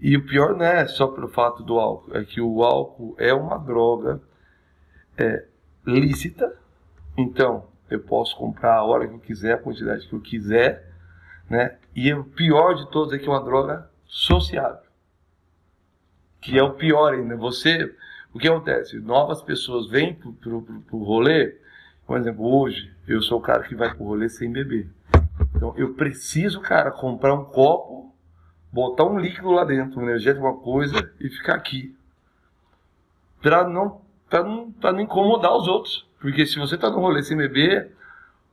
[0.00, 3.34] E o pior não é só pelo fato do álcool, é que o álcool é
[3.34, 4.20] uma droga
[5.18, 5.44] é,
[5.86, 6.56] lícita,
[7.16, 10.90] então eu posso comprar a hora que eu quiser, a quantidade que eu quiser,
[11.48, 11.76] né?
[11.94, 14.88] E o pior de todos é que é uma droga sociável.
[16.40, 17.36] Que é o pior ainda.
[17.36, 17.94] Você
[18.32, 18.98] o que acontece?
[18.98, 21.56] Novas pessoas vêm para o rolê,
[22.06, 24.88] por exemplo, hoje eu sou o cara que vai para o rolê sem beber.
[25.54, 28.09] Então eu preciso, cara, comprar um copo,
[28.72, 31.94] botar um líquido lá dentro, um energético, uma coisa e ficar aqui.
[33.42, 34.00] Para não,
[34.32, 36.06] não, não incomodar os outros.
[36.20, 37.92] Porque se você está no rolê sem beber,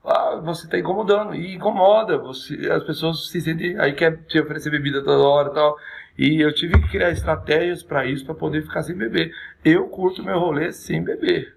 [0.03, 1.35] ah, você está incomodando.
[1.35, 2.17] E incomoda.
[2.17, 3.77] Você, as pessoas se sentem.
[3.79, 5.77] Aí quer te oferecer bebida toda hora e tal.
[6.17, 9.31] E eu tive que criar estratégias para isso, para poder ficar sem beber.
[9.63, 11.55] Eu curto meu rolê sem beber.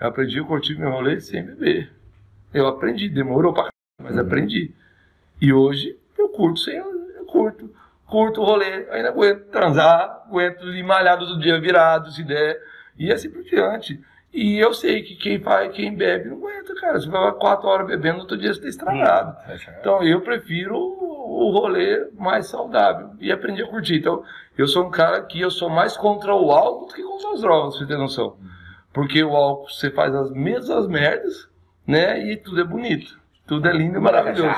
[0.00, 1.90] Eu aprendi a curtir meu rolê sem beber.
[2.52, 4.20] Eu aprendi, demorou pra mas uhum.
[4.20, 4.72] aprendi.
[5.40, 7.70] E hoje eu curto sem, eu curto.
[8.10, 12.60] Curto o rolê, ainda aguento transar, aguento ir malhado do dia virado, se der,
[12.98, 14.00] e assim por diante.
[14.32, 17.00] E eu sei que quem faz, quem bebe não aguenta, cara.
[17.00, 19.36] Você vai quatro horas bebendo, outro dia você está estragado.
[19.48, 23.96] Hum, então eu prefiro o rolê mais saudável e aprendi a curtir.
[23.96, 24.24] Então
[24.58, 27.40] eu sou um cara que eu sou mais contra o álcool do que contra as
[27.40, 28.36] drogas, pra você ter noção.
[28.92, 31.48] Porque o álcool você faz as mesmas merdas,
[31.86, 32.24] né?
[32.24, 33.18] E tudo é bonito.
[33.46, 34.54] Tudo é lindo e maravilhoso.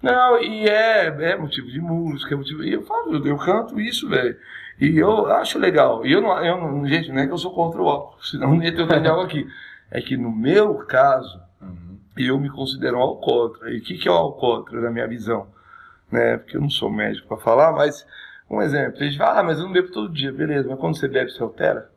[0.00, 2.62] Não, e é, é motivo de música, é motivo.
[2.62, 4.36] E eu falo, eu, eu canto isso, velho.
[4.80, 6.06] E eu acho legal.
[6.06, 8.54] E eu não, eu não, gente, não é que eu sou contra o álcool, senão
[8.54, 9.46] não ia ter o algo aqui.
[9.90, 11.98] É que no meu caso, uhum.
[12.16, 13.70] eu me considero um alcoólatra.
[13.70, 15.48] E o que, que é o alcoólatra na minha visão?
[16.10, 16.38] Né?
[16.38, 18.06] Porque eu não sou médico para falar, mas
[18.48, 19.00] um exemplo.
[19.00, 20.32] A gente fala, ah, mas eu não bebo todo dia.
[20.32, 21.90] Beleza, mas quando você bebe, você altera?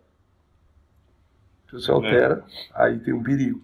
[1.69, 2.83] Se você altera, é.
[2.83, 3.61] aí tem um perigo.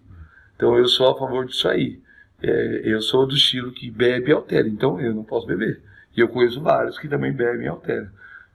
[0.54, 2.00] Então eu sou a favor disso aí.
[2.42, 5.82] É, eu sou do estilo que bebe e altera, então eu não posso beber.
[6.16, 8.08] E eu conheço vários que também bebem e alteram.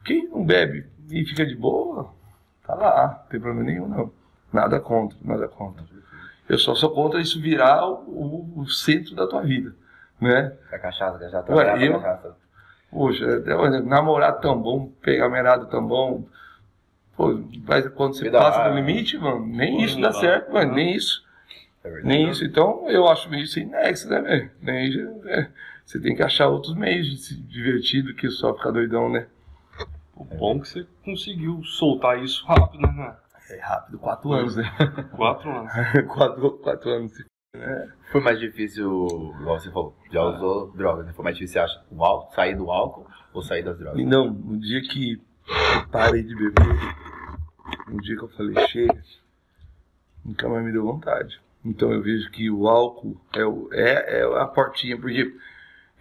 [0.06, 2.14] Quem não bebe e fica de boa,
[2.66, 4.12] tá lá, não tem problema nenhum, não.
[4.52, 5.84] Nada contra, nada contra.
[6.48, 9.74] Eu só sou contra isso virar o, o centro da tua vida,
[10.20, 10.54] né?
[10.72, 12.36] A cachaça, cachaça, Ué, eu, cachaça.
[12.92, 13.40] Poxa,
[13.82, 16.26] namorar tão bom, pegar merda tão bom.
[17.18, 21.24] Pô, mas quando você passa do limite, mano, nem isso dá certo, mano, nem isso.
[21.84, 22.46] É nem isso.
[22.46, 24.52] Então, eu acho isso inexo, né, velho?
[24.62, 24.90] Nem,
[25.26, 25.50] é,
[25.86, 29.28] você tem que achar outros meios de se divertir do que só ficar doidão, né?
[30.16, 33.18] O bom é que você conseguiu soltar isso rápido, né?
[33.50, 34.64] É rápido, quatro anos, né?
[35.16, 35.72] Quatro anos.
[36.08, 37.12] quatro, quatro anos.
[37.56, 37.92] Né?
[38.12, 38.86] Foi mais difícil,
[39.40, 41.14] igual você falou, já usou drogas, né?
[41.14, 44.06] Foi mais difícil, você acha, o álcool, sair do álcool ou sair das drogas?
[44.06, 46.96] Não, no dia que eu parei de beber,
[47.88, 49.04] no dia que eu falei chega,
[50.24, 51.43] nunca mais me deu vontade.
[51.66, 55.34] Então eu vejo que o álcool é, o, é, é a portinha, porque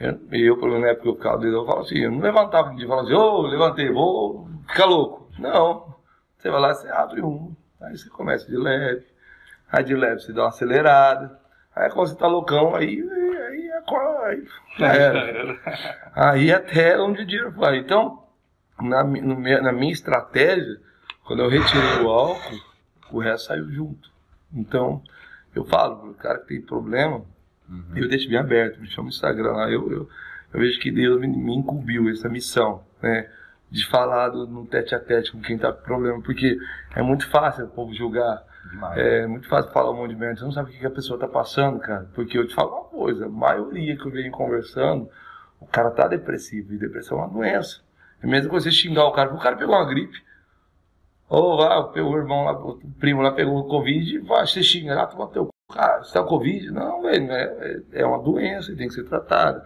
[0.00, 2.20] eu, eu, pelo menos na época que eu ficava doido, eu falo assim, eu não
[2.20, 5.30] levantava de falar assim, ô, oh, levantei, vou ficar louco.
[5.38, 5.94] Não.
[6.36, 9.06] Você vai lá, você abre um, aí você começa de leve,
[9.70, 11.38] aí de leve você dá uma acelerada,
[11.74, 13.72] aí quando você tá loucão, aí, aí,
[14.18, 14.46] aí,
[14.80, 15.60] aí,
[16.16, 17.78] aí até onde o dinheiro vai.
[17.78, 18.24] Então,
[18.80, 20.80] na, no, na minha estratégia,
[21.24, 22.60] quando eu retirei o álcool,
[23.12, 24.10] o resto saiu junto.
[24.52, 25.00] Então,
[25.54, 27.24] eu falo, o cara que tem problema,
[27.72, 27.96] Uhum.
[27.96, 29.70] Eu deixo bem aberto, me chama no Instagram lá.
[29.70, 30.08] Eu, eu,
[30.52, 33.28] eu vejo que Deus me, me incumbiu essa missão, né?
[33.70, 36.58] De falar do, no tete a tete com quem tá com problema, porque
[36.94, 38.44] é muito fácil o povo julgar.
[38.70, 38.98] Demais.
[38.98, 40.38] É muito fácil falar um monte de merda.
[40.38, 42.06] Você não sabe o que que a pessoa tá passando, cara.
[42.14, 45.08] Porque eu te falo uma coisa: a maioria que eu venho conversando,
[45.58, 46.74] o cara tá depressivo.
[46.74, 47.80] E depressão é uma doença.
[48.22, 49.34] É mesma coisa você xingar o cara.
[49.34, 50.22] O cara pegou uma gripe.
[51.32, 55.06] Ou pegou o irmão lá, o primo lá pegou o Covid, vai, você xinga lá,
[55.06, 56.70] toma teu cara, você tá com Covid?
[56.70, 59.64] Não, velho, é, é uma doença e tem que ser tratada.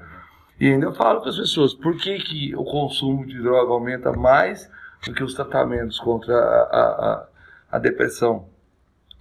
[0.60, 4.70] E ainda falo para as pessoas, por que, que o consumo de droga aumenta mais
[5.04, 7.26] do que os tratamentos contra a, a, a,
[7.72, 8.46] a depressão?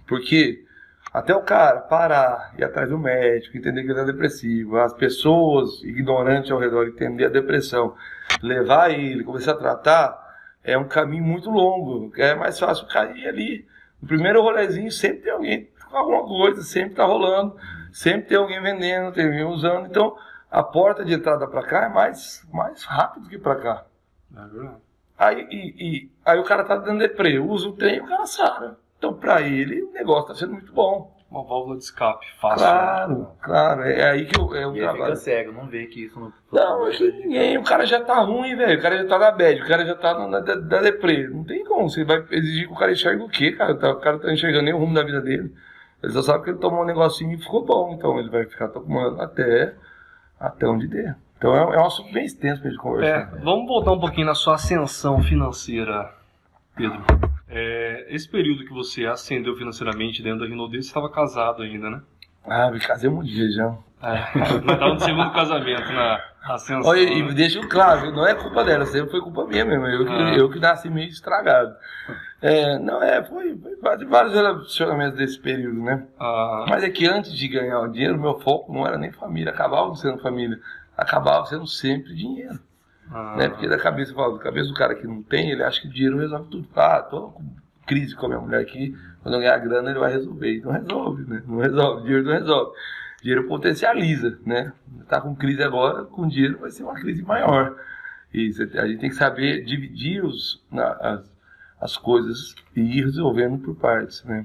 [0.06, 0.64] Porque
[1.12, 5.82] até o cara parar, ir atrás do médico, entender que ele é depressivo, as pessoas
[5.82, 7.96] ignorantes ao redor entender a depressão,
[8.40, 10.25] levar ele, começar a tratar,
[10.66, 12.12] é um caminho muito longo.
[12.16, 13.66] É mais fácil cair ali.
[14.02, 17.56] No primeiro rolezinho sempre tem alguém com alguma coisa, sempre tá rolando,
[17.92, 19.86] sempre tem alguém vendendo, tem alguém usando.
[19.86, 20.16] Então
[20.50, 23.84] a porta de entrada para cá é mais, mais rápido que para cá.
[24.36, 24.76] É verdade.
[25.18, 28.26] Aí, e, e- aí o cara tá dando deprê, usa o trem e o cara
[28.26, 28.76] sara.
[28.98, 31.15] Então para ele o negócio tá sendo muito bom.
[31.30, 32.64] Uma válvula de escape fácil.
[32.66, 32.72] né?
[32.72, 33.82] Claro, claro.
[33.82, 35.16] É aí que eu, é o E ele fica trabalho.
[35.16, 36.32] cego, não vê que isso não.
[36.52, 38.78] Não, é que ninguém, o cara já tá ruim, velho.
[38.78, 41.26] O cara já tá na bad, o cara já tá na, na, da deprê.
[41.28, 41.90] Não tem como.
[41.90, 43.74] Você vai exigir que o cara enxergue o quê, cara?
[43.74, 45.52] Tá- O cara tá enxergando nem o rumo da vida dele.
[46.02, 47.94] Ele só sabe que ele tomou um negocinho e ficou bom.
[47.94, 49.74] Então ele vai ficar tomando até,
[50.38, 51.16] até onde der.
[51.38, 53.36] Então é, é um assunto bem extenso pra gente É, conversar.
[53.42, 56.14] vamos voltar um pouquinho na sua ascensão financeira,
[56.76, 57.02] Pedro.
[57.48, 62.00] É, esse período que você ascendeu financeiramente dentro da Rinode, você estava casado ainda, né?
[62.44, 63.76] Ah, me casei um dia já.
[64.02, 66.90] É, nós estávamos no segundo casamento na ascensão.
[66.90, 67.32] Olha, e né?
[67.34, 69.86] deixa claro, não é culpa dela, sempre foi culpa minha mesmo.
[69.86, 70.34] Eu que, Ah.
[70.36, 71.74] eu que nasci meio estragado.
[72.42, 76.04] É, não, é, foi, foi vários- vários relacionamentos desse período, né?
[76.20, 79.50] Ah, Mas é que antes de ganhar o dinheiro, meu foco não era nem família,
[79.52, 80.58] acabava sendo família,
[80.96, 82.58] acabava sendo sempre dinheiro.
[83.10, 83.48] Ah, Né?
[83.48, 86.18] Porque da cabeça, da cabeça do cara que não tem, ele acha que o dinheiro
[86.18, 86.68] resolve tudo.
[86.74, 87.44] Ah, tô com
[87.86, 90.52] crise com a minha mulher aqui, quando eu ganhar grana ele vai resolver.
[90.52, 91.42] E não resolve, né?
[91.46, 92.72] Não resolve, dinheiro não resolve.
[93.22, 94.72] Dinheiro potencializa, né?
[95.08, 97.76] Tá com crise agora, com dinheiro vai ser uma crise maior.
[98.34, 100.62] E a gente tem que saber dividir os,
[101.00, 101.30] as,
[101.80, 104.44] as coisas e ir resolvendo por partes, né?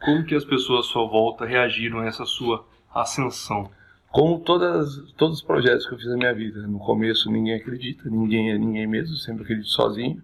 [0.00, 3.70] Como que as pessoas à sua volta reagiram a essa sua ascensão?
[4.12, 6.66] Como todas, todos os projetos que eu fiz na minha vida.
[6.66, 10.22] No começo ninguém acredita, ninguém é ninguém mesmo, sempre acredito sozinho.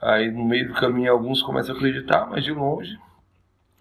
[0.00, 2.98] Aí no meio do caminho alguns começam a acreditar, mas de longe.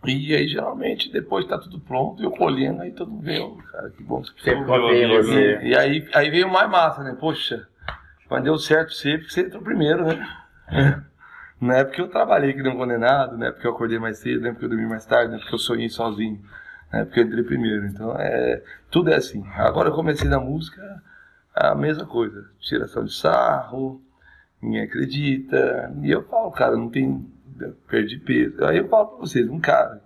[0.06, 3.90] E aí geralmente depois tá tudo pronto, eu colhendo, aí todo mundo vê, "Ô, cara,
[3.90, 5.60] que bom que você Sempre confia em você.
[5.64, 7.16] E aí, aí veio mais massa, né?
[7.18, 7.66] Poxa,
[8.30, 10.28] mas deu certo você, porque você entrou primeiro, né?
[11.62, 14.42] Não é porque eu trabalhei que um condenado, não é porque eu acordei mais cedo,
[14.42, 16.44] não é porque eu dormi mais tarde, não é porque eu sonhei sozinho,
[16.94, 17.88] não é porque eu entrei primeiro.
[17.88, 19.44] Então, é, tudo é assim.
[19.56, 21.02] Agora eu comecei na música,
[21.54, 22.48] a mesma coisa.
[22.60, 24.00] Tiração de sarro,
[24.62, 25.92] ninguém acredita.
[26.04, 27.28] E eu falo, cara, não tem.
[27.88, 28.64] Perdi peso.
[28.66, 30.02] Aí eu falo pra vocês, um cara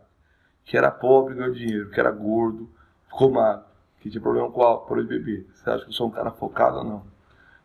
[0.65, 2.69] que era pobre ganhou dinheiro, que era gordo,
[3.05, 3.63] ficou magro,
[4.01, 5.47] que tinha problema com álcool, de beber.
[5.53, 7.03] Você acha que eu sou um cara focado ou não?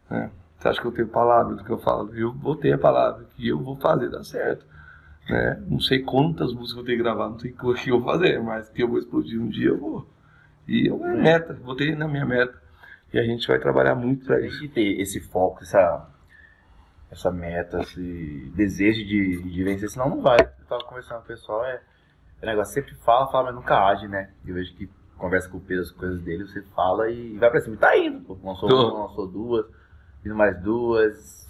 [0.08, 0.30] Né?
[0.56, 2.14] Você acha que eu tenho palavra do que eu falo?
[2.14, 4.64] Eu vou ter a palavra, que eu vou fazer dar certo.
[5.28, 5.62] Né?
[5.68, 8.12] Não sei quantas músicas eu vou ter que gravar, não sei o que eu vou
[8.12, 10.06] fazer, mas que eu vou explodir um dia, eu vou.
[10.66, 12.60] E eu é meta, vou ter na minha meta.
[13.12, 14.60] E a gente vai trabalhar muito pra Tem isso.
[14.60, 16.08] que ter esse foco, essa,
[17.10, 20.40] essa meta, esse desejo de, de vencer, senão não vai.
[20.40, 21.80] Eu tava conversando com o pessoal, é,
[22.40, 24.30] é negócio, sempre fala, fala, mas nunca age, né?
[24.46, 27.60] Eu vejo que conversa com o Pedro as coisas dele, você fala e vai pra
[27.60, 27.76] cima.
[27.76, 28.38] E tá indo, pô.
[28.42, 29.66] Lançou uma, lançou duas,
[30.22, 31.46] vindo mais duas,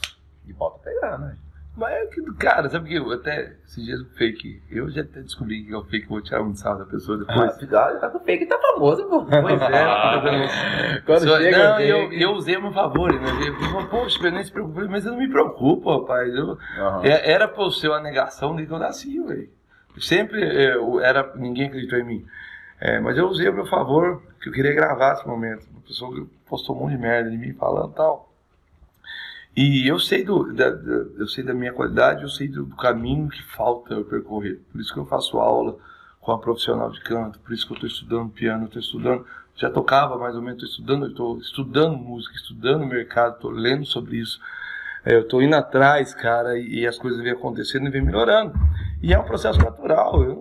[0.46, 1.36] e volta pegando, né?
[1.74, 2.06] Mas é
[2.38, 5.76] cara, sabe que eu até esses dias o fake, eu já até descobri que é
[5.76, 7.56] o fake, vou tirar um sarro da pessoa Ah, depois.
[7.56, 9.24] cuidado, tá com fake, tá famoso, pô.
[9.24, 13.26] Pois é, Quando Só- chega não, eu, eu usei a meu favor, né?
[13.48, 16.34] Eu falei, poxa, eu nem se preocupe, Eu falei, mas eu não me preocupo, rapaz.
[16.34, 16.58] Eu,
[17.02, 19.48] é- era pra eu ser uma negação desde que eu nasci, velho.
[19.98, 22.26] Sempre é, eu era, ninguém acreditou em mim.
[22.80, 25.66] É, mas eu usei a meu favor, que eu queria gravar esse momento.
[25.70, 28.31] Uma pessoa postou um monte de merda de mim falando e tal.
[29.54, 32.76] E eu sei, do, da, da- eu sei da minha qualidade, eu sei do, do
[32.76, 34.60] caminho que falta eu percorrer.
[34.72, 35.76] Por isso que eu faço aula
[36.20, 39.68] com a profissional de canto, por isso que eu estou estudando piano, estou estudando, já
[39.68, 44.40] tocava mais ou menos, estou estudando, estou estudando música, estudando mercado, estou lendo sobre isso.
[45.04, 48.54] É, eu estou indo atrás, cara, e, e as coisas vêm acontecendo e vêm melhorando.
[49.02, 50.31] E é um processo natural, eu,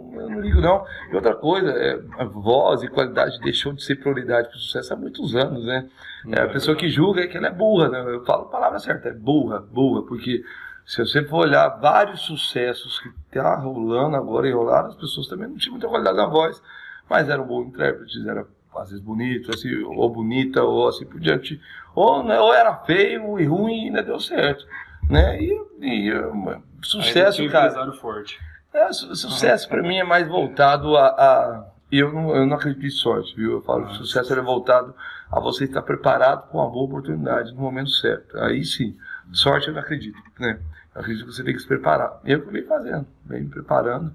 [0.41, 0.85] não ligo não.
[1.11, 4.93] E outra coisa, é, a voz e qualidade deixou de ser prioridade para o sucesso
[4.93, 5.87] há muitos anos, né?
[6.31, 8.01] É, a pessoa que julga é que ela é burra, né?
[8.07, 10.43] Eu falo a palavra certa, é burra, burra, porque
[10.85, 15.47] se você for olhar vários sucessos que tá rolando agora e rolaram, as pessoas também
[15.47, 16.61] não tinham muita qualidade na voz,
[17.09, 21.61] mas eram bons intérpretes, eram às vezes bonito, assim, ou bonita, ou assim por diante.
[21.93, 24.65] Ou, né, ou era feio e ruim e ainda deu certo.
[25.09, 25.41] Né?
[25.41, 27.67] E, e uh, sucesso, tinha um cara.
[27.67, 28.39] empresário forte.
[28.73, 31.07] É, su- sucesso pra mim é mais voltado a.
[31.07, 33.51] a- eu, não, eu não acredito em sorte, viu?
[33.53, 34.95] Eu falo que sucesso ele é voltado
[35.29, 38.37] a você estar preparado com uma boa oportunidade no momento certo.
[38.39, 38.95] Aí sim,
[39.33, 40.59] sorte eu não acredito, né?
[40.95, 42.19] Eu acredito que você tem que se preparar.
[42.23, 44.13] E é o que eu venho fazendo, venho me preparando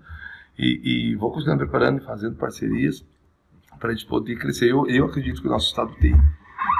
[0.58, 3.04] e, e vou continuar preparando e fazendo parcerias
[3.78, 4.70] para a gente poder crescer.
[4.70, 6.14] Eu, eu acredito que o nosso estado tem,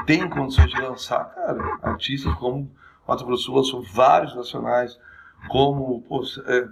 [0.07, 2.71] tem condições de lançar, cara, artistas como
[3.07, 4.99] Mato Grosso lançou vários nacionais,
[5.49, 6.68] como pô, é,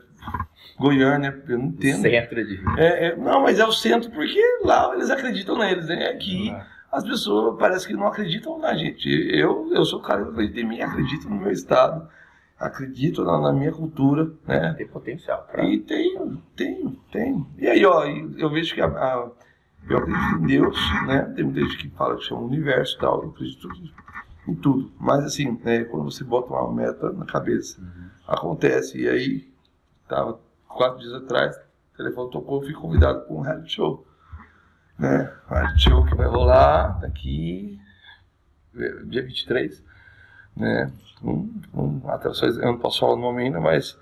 [0.78, 2.02] Goiânia, eu não entendo.
[2.02, 2.60] Centro de.
[2.78, 6.08] É, é, não, mas é o centro porque lá eles acreditam neles, né?
[6.08, 6.54] Aqui
[6.90, 9.08] as pessoas parece que não acreditam na gente.
[9.32, 12.08] Eu, eu sou o cara que acredita em mim, acredito no meu estado,
[12.58, 14.74] acredito na, na minha cultura, né?
[14.76, 15.46] Tem potencial.
[15.50, 15.64] Pra...
[15.64, 17.46] E tenho, tenho, tenho.
[17.58, 19.28] E aí, ó, eu vejo que a, a-
[19.88, 21.32] eu acredito em Deus, né?
[21.36, 23.68] Tem muita gente que fala que chama universo e tal, eu acredito
[24.46, 24.92] em tudo.
[24.98, 27.80] Mas assim, né, quando você bota uma meta na cabeça,
[28.26, 29.00] acontece.
[29.00, 29.52] E aí,
[30.08, 34.06] tava quatro dias atrás, o telefone tocou, eu fui convidado para um reality show.
[34.98, 35.32] Né?
[35.50, 37.78] Um reality show que vai rolar daqui
[38.76, 39.82] eh, dia 23.
[40.56, 40.92] Né?
[41.22, 43.98] Um, um, atrações, eu não posso falar o nome ainda, mas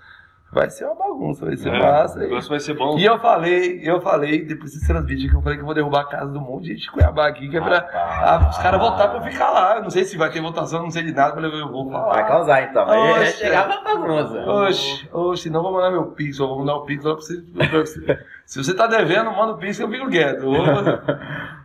[0.53, 2.19] vai ser uma bagunça, vai ser É, massa.
[2.19, 2.97] o E- negócio vai ser bom.
[2.97, 6.01] e eu falei, eu falei, depois desse transmite que eu falei que eu vou derrubar
[6.01, 8.79] a casa do monte de gente de Cuiabá aqui, que é pra ah, os caras
[8.79, 9.75] votar pra eu ficar lá.
[9.77, 12.13] Eu não sei se vai ter votação, não sei de nada, mas eu vou falar.
[12.13, 12.89] Vai causar então.
[12.89, 13.37] Aí vai Oxe.
[13.37, 14.39] chegar pra bagunça.
[14.49, 17.41] Oxe, oxe, não vou mandar meu pix, eu vou mandar o pix lá pra você.
[17.41, 18.19] pra você.
[18.45, 20.41] Se você tá devendo, manda o pix que eu fico quieto.
[20.41, 20.55] Vou-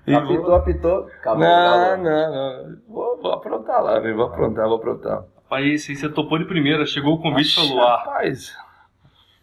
[0.06, 1.06] e vou- Apitou, apitou.
[1.20, 1.40] Acabou.
[1.40, 2.04] Não, acabou.
[2.04, 2.76] não, não.
[2.88, 4.16] Vou, vou aprontar lá, velho.
[4.16, 5.22] Vou aprontar, vou aprontar.
[5.50, 8.54] Aí você topou de primeira, chegou o convite e Oxe, falou: ah, Rapaz,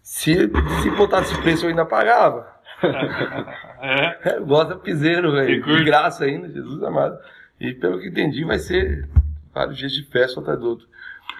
[0.06, 0.36] se,
[0.84, 2.48] se botasse preço eu ainda pagava.
[3.82, 5.64] é, É, gosta piseiro, velho.
[5.64, 7.18] De graça ainda, Jesus amado.
[7.60, 9.10] E pelo que entendi, vai ser
[9.52, 10.88] vários dias de festa atrás do outro.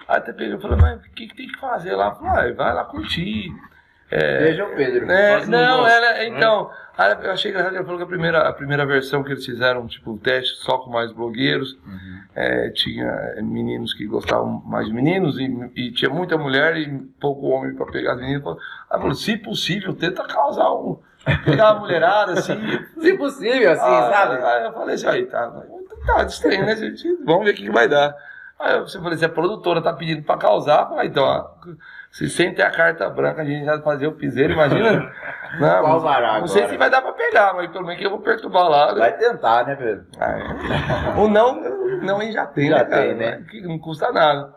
[0.08, 2.12] Aí até peguei e falei, mas o que, que tem que fazer lá?
[2.16, 3.54] Falei, ah, vai lá curtir.
[4.10, 5.10] É, Beijo, Pedro.
[5.10, 6.28] é, não né?
[6.28, 9.32] Então, aí eu achei engraçado que ele falou que a primeira, a primeira versão que
[9.32, 11.76] eles fizeram, tipo, o teste só com mais blogueiros,
[12.34, 16.88] é, tinha meninos que gostavam mais de meninos e, e tinha muita mulher e
[17.20, 18.44] pouco homem pra pegar as meninas.
[18.90, 20.98] Aí falou, se possível, tenta causar um.
[21.44, 22.54] Pegar uma mulherada assim.
[23.00, 24.44] Se possível, assim, Ah, sabe?
[24.44, 25.50] Aí eu falei assim, aí tá,
[26.06, 27.04] tá estranho, né, gente?
[27.24, 28.14] Vamos ver o que, que vai dar.
[28.60, 31.48] Aí você falou, se a produtora tá pedindo pra causar, eu falei, então, ó,
[32.10, 35.12] se sem ter a carta branca, a gente já fazer o piseiro, imagina.
[35.60, 36.72] Não, Qual vará não sei agora?
[36.74, 38.92] se vai dar pra pegar, mas pelo menos que eu vou perturbar lá.
[38.92, 38.98] né?
[38.98, 40.04] Vai tentar, né, Pedro?
[40.20, 41.18] Ah, é.
[41.20, 41.54] O não,
[42.02, 43.02] não aí já tem, Já né, cara?
[43.02, 43.44] tem, né?
[43.48, 44.52] Que não custa nada.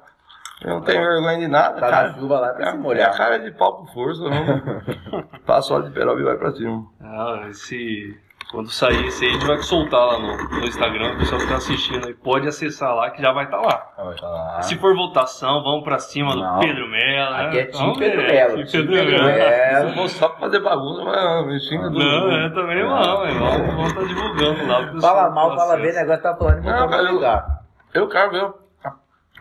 [0.62, 2.08] Eu não tenho vergonha de nada, Tá cara.
[2.10, 3.16] na chuva lá pra se É a molhar.
[3.16, 5.24] cara de pau com força, não.
[5.46, 6.86] Passa óleo de peroba e vai pra cima.
[7.02, 8.20] ah, esse.
[8.52, 11.48] Quando sair esse aí, a gente vai soltar lá no, no Instagram, o pessoal que
[11.48, 13.92] tá assistindo aí pode acessar lá que já vai estar lá.
[13.96, 14.62] Vai falar.
[14.64, 16.60] Se for votação, vamos pra cima do Não.
[16.60, 17.32] Pedro Melo.
[17.32, 17.46] né?
[17.46, 18.66] Aqui é Tim Pedro Melo.
[18.72, 19.94] Pedro Melo.
[19.94, 22.00] For só pra fazer bagunça, mas me xinga tudo.
[22.00, 24.82] Não, é também não, é, vamos vamos estar divulgando lá.
[24.84, 27.60] pro pessoal Fala mal, ter fala bem, o negócio tá falando Não, eu- lugar.
[27.94, 28.44] Eu quero ver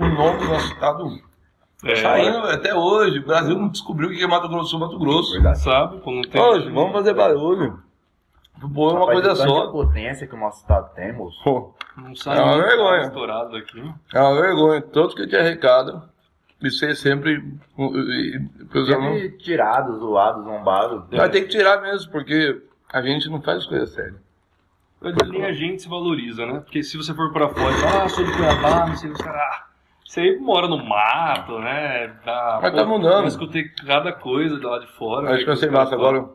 [0.01, 1.05] o nome do nosso estado
[1.83, 3.21] É, saindo até hoje.
[3.21, 5.33] O Brasil não descobriu o que é Mato Grosso do Mato Grosso.
[5.33, 5.61] Verdade.
[5.61, 6.03] sabe?
[6.05, 7.88] Hoje, vamos fazer barulho.
[8.61, 9.71] Pô, é uma Rapaz, coisa só.
[9.71, 11.42] potência que o nosso estado tem, moço.
[11.44, 13.03] Pô, Não sai É uma vergonha.
[13.03, 13.92] estourado daqui.
[14.14, 14.83] é uma vergonha.
[14.83, 16.03] Todos que eu tinha recado,
[16.62, 17.42] e ser sempre.
[17.79, 18.85] eu.
[18.87, 21.07] Sempre tirado, zoado, zombado.
[21.11, 22.61] Vai ter que tirar mesmo, porque
[22.92, 24.14] a gente não faz coisa séria.
[25.31, 26.55] Nem a gente se valoriza, né?
[26.61, 29.14] Porque se você for pra fora e falar, ah, sou de Cuiabá, não sei o
[29.14, 29.23] que.
[29.29, 29.66] Ah,
[30.05, 32.12] você aí mora no mato, né?
[32.25, 33.21] Dá, Mas tá mudando.
[33.23, 35.31] Eu escutei cada coisa de lá de fora.
[35.31, 36.29] Acho que vai ser massa agora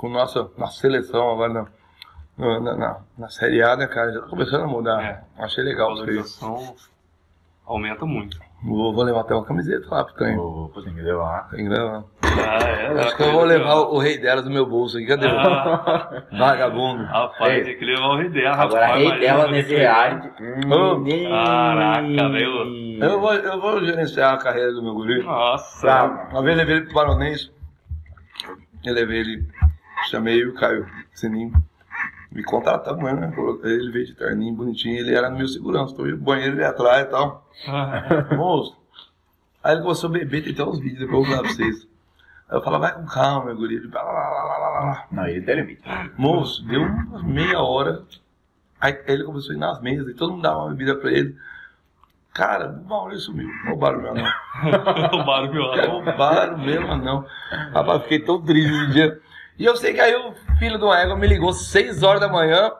[0.00, 1.66] com nossa, nossa seleção agora na,
[2.60, 4.12] na, na, na- Série A, né, cara?
[4.12, 5.02] Já tá começando a mudar.
[5.02, 5.20] É.
[5.38, 6.06] Achei A legal isso aí.
[6.06, 6.74] valorização
[7.66, 8.38] aumenta muito.
[8.64, 10.40] Vou, vou levar até uma camiseta lá pro Canho.
[10.40, 11.48] Opa, tem que levar.
[11.50, 12.04] Tem que levar.
[12.22, 13.00] Ah, é?
[13.00, 15.06] Acho que eu vou levar o, o rei delas no meu bolso aqui.
[15.06, 15.26] Cadê?
[15.28, 17.04] Ah, Vagabundo.
[17.04, 17.64] rapaz, Ei.
[17.64, 18.56] tem que levar o rei dela.
[18.56, 20.42] Agora, rapaz, rei dela nesse reality.
[20.42, 21.30] Menino.
[21.30, 23.04] caraca, velho.
[23.04, 25.22] Eu vou, eu vou gerenciar a carreira do meu guri.
[25.22, 25.86] Nossa.
[25.86, 26.28] Tá.
[26.32, 27.50] Uma vez eu levei ele pro Baronês.
[28.84, 29.46] Eu levei ele,
[30.10, 31.52] chamei o Caio Sininho.
[32.30, 33.32] Me contratamos mesmo, né?
[33.64, 34.98] Ele veio de terninho, bonitinho.
[34.98, 35.94] Ele era meu segurança.
[35.94, 37.48] Tô no banheiro ali atrás e tal.
[38.36, 38.76] Moço.
[39.62, 41.86] Aí ele começou a beber, tem até uns vídeos, depois eu vou mandar pra vocês.
[42.48, 43.76] Aí eu falava, vai com calma, meu guri.
[43.76, 45.06] Ele, blá, blá, blá, blá, blá, blá.
[45.10, 45.82] Não, ele tem limite.
[46.16, 48.02] Moço, deu umas meia hora.
[48.80, 51.36] Aí ele começou a ir nas mesas e todo mundo dava uma bebida pra ele.
[52.32, 53.50] Cara, o Maurício sumiu.
[53.66, 54.32] Roubaram meu anão.
[55.10, 56.00] Roubaram meu anão.
[56.00, 57.26] Roubaram meu anão.
[57.74, 59.20] Rapaz, fiquei tão triste esse dia.
[59.60, 62.72] E eu sei que aí o filho do égua me ligou 6 horas da manhã.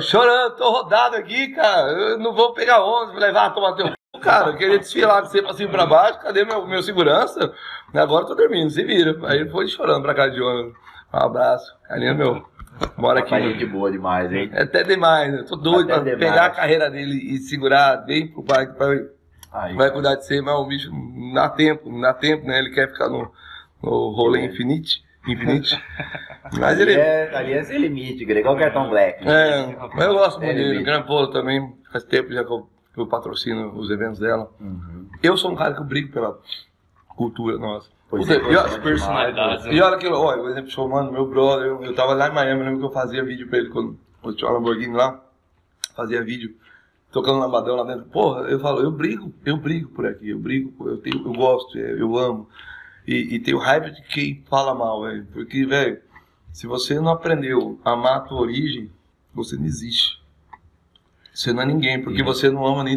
[0.00, 1.92] Chorando, tô rodado aqui, cara.
[1.92, 3.92] Eu não vou pegar ônibus, vou levar, tomar teu.
[4.22, 6.18] Cara, eu queria desfilar de você pra cima e pra baixo.
[6.20, 7.52] Cadê meu, meu segurança?
[7.92, 9.14] Agora eu tô dormindo, se vira.
[9.28, 10.72] Aí ele foi chorando pra cá de ônibus.
[11.12, 11.70] Um abraço.
[11.86, 12.46] Carinha meu.
[12.96, 13.38] Mora aqui.
[13.38, 14.48] Gente boa demais, hein?
[14.54, 15.44] É até demais, né?
[15.46, 16.18] Tô doido Até pra demais.
[16.18, 19.00] pegar a carreira dele e segurar bem pro pai, que vai,
[19.52, 22.58] Aí, vai cuidar de você, mas o bicho não dá tempo, não dá tempo, né?
[22.58, 23.30] Ele quer ficar no,
[23.82, 25.09] no rolê infinite.
[25.26, 25.82] Infinite.
[26.58, 27.00] Mas ali, ele.
[27.00, 28.40] é, ali é sem limite, Greg.
[28.40, 29.22] Igual o cartão black.
[29.28, 30.70] É, mas eu gosto muito É, dele.
[30.76, 34.50] ele- Gran Polo também, faz tempo já que eu, que eu patrocino os eventos dela.
[34.58, 35.06] Uhum.
[35.22, 36.36] Eu sou um cara que eu brigo pela
[37.08, 37.88] cultura nossa.
[38.08, 38.78] Pois é, e, olha- é.
[38.80, 39.66] Personalidades.
[39.66, 39.74] né?
[39.74, 42.60] e olha que, olha, por exemplo, chamando meu brother, eu, eu tava lá em Miami,
[42.60, 45.22] eu lembro que eu fazia vídeo pra ele quando eu tinha uma Lamborghini lá,
[45.94, 46.56] fazia vídeo,
[47.12, 48.06] tocando lambadão lá dentro.
[48.10, 51.78] Porra, eu falo, eu brigo, eu brigo por aqui, eu brigo, eu, tenho, eu gosto,
[51.78, 52.48] é, eu amo.
[53.10, 55.26] E, e tenho raiva de quem fala mal, velho.
[55.32, 56.00] Porque, velho,
[56.52, 58.88] se você não aprendeu a amar a tua origem,
[59.34, 60.22] você não existe.
[61.34, 62.96] Você não é ninguém, porque você não ama nem,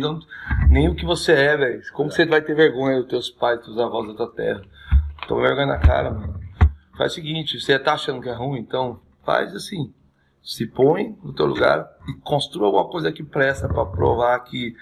[0.70, 1.82] nem o que você é, velho.
[1.94, 4.62] Como você vai ter vergonha dos teus pais, dos avós da tua terra?
[5.28, 6.40] Toma vergonha na cara, mano.
[6.96, 9.92] Faz o seguinte, você tá achando que é ruim, então faz assim.
[10.44, 14.76] Se põe no teu lugar e construa alguma coisa que presta pra provar que,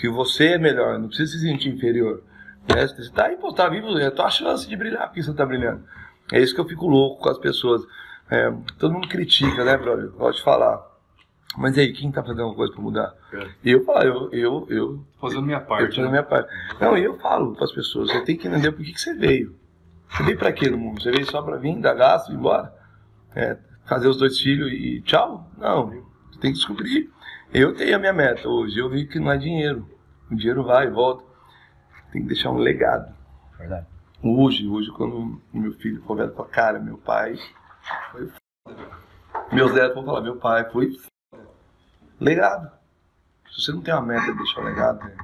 [0.00, 0.98] que você é melhor.
[0.98, 2.22] Não precisa se sentir inferior.
[2.68, 2.86] Né?
[2.86, 5.44] Você tá aí, pô, tá vivo, é a tua chance de brilhar, porque você tá
[5.44, 5.84] brilhando.
[6.32, 7.82] É isso que eu fico louco com as pessoas.
[8.30, 10.10] É, todo mundo critica, né, brother?
[10.10, 10.88] Pode falar.
[11.58, 13.14] Mas aí, quem tá fazendo alguma coisa pra mudar?
[13.64, 15.96] Eu falo, eu, eu, eu, Fazendo minha eu parte.
[15.96, 16.10] tô na né?
[16.12, 16.48] minha parte.
[16.80, 19.56] Não, eu falo para as pessoas, você tem que entender por que, que você veio.
[20.08, 21.02] Você veio para quê no mundo?
[21.02, 22.72] Você veio só para vir, dar gasto, ir embora?
[23.34, 25.50] É, fazer os dois filhos e tchau?
[25.58, 25.88] Não,
[26.30, 27.10] você tem que descobrir.
[27.52, 29.88] Eu tenho a minha meta hoje, eu vi que não é dinheiro.
[30.30, 31.24] O dinheiro vai e volta.
[32.12, 33.14] Tem que deixar um legado.
[33.58, 33.86] Verdade.
[34.22, 37.36] Hoje, hoje, quando o meu filho for velho, fala, cara, meu pai
[38.12, 38.28] foi
[38.66, 38.88] foda.
[39.52, 41.48] Meus netos vão falar, meu pai foi foda.
[42.20, 42.70] Legado.
[43.50, 45.16] Se você não tem uma meta de deixar um legado, né,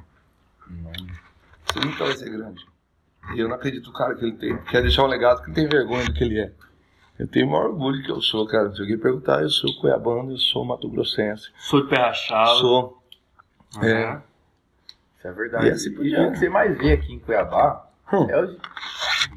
[1.65, 2.65] você nunca vai ser grande.
[3.33, 5.67] E eu não acredito cara que ele tem, quer deixar um legado que ele tem
[5.67, 6.51] vergonha do que ele é.
[7.19, 8.71] Eu tenho o maior orgulho que eu sou, cara.
[8.73, 11.51] Se alguém perguntar, eu sou cuiabano, eu sou mato-grossense.
[11.57, 12.59] Sou de pé rachado.
[12.59, 13.03] Sou.
[13.75, 13.83] Uhum.
[13.83, 14.21] É.
[15.27, 15.67] Isso é verdade.
[15.67, 16.27] E assim por e diante.
[16.29, 18.25] o que você mais vê aqui em Cuiabá Hum.
[18.29, 18.57] é o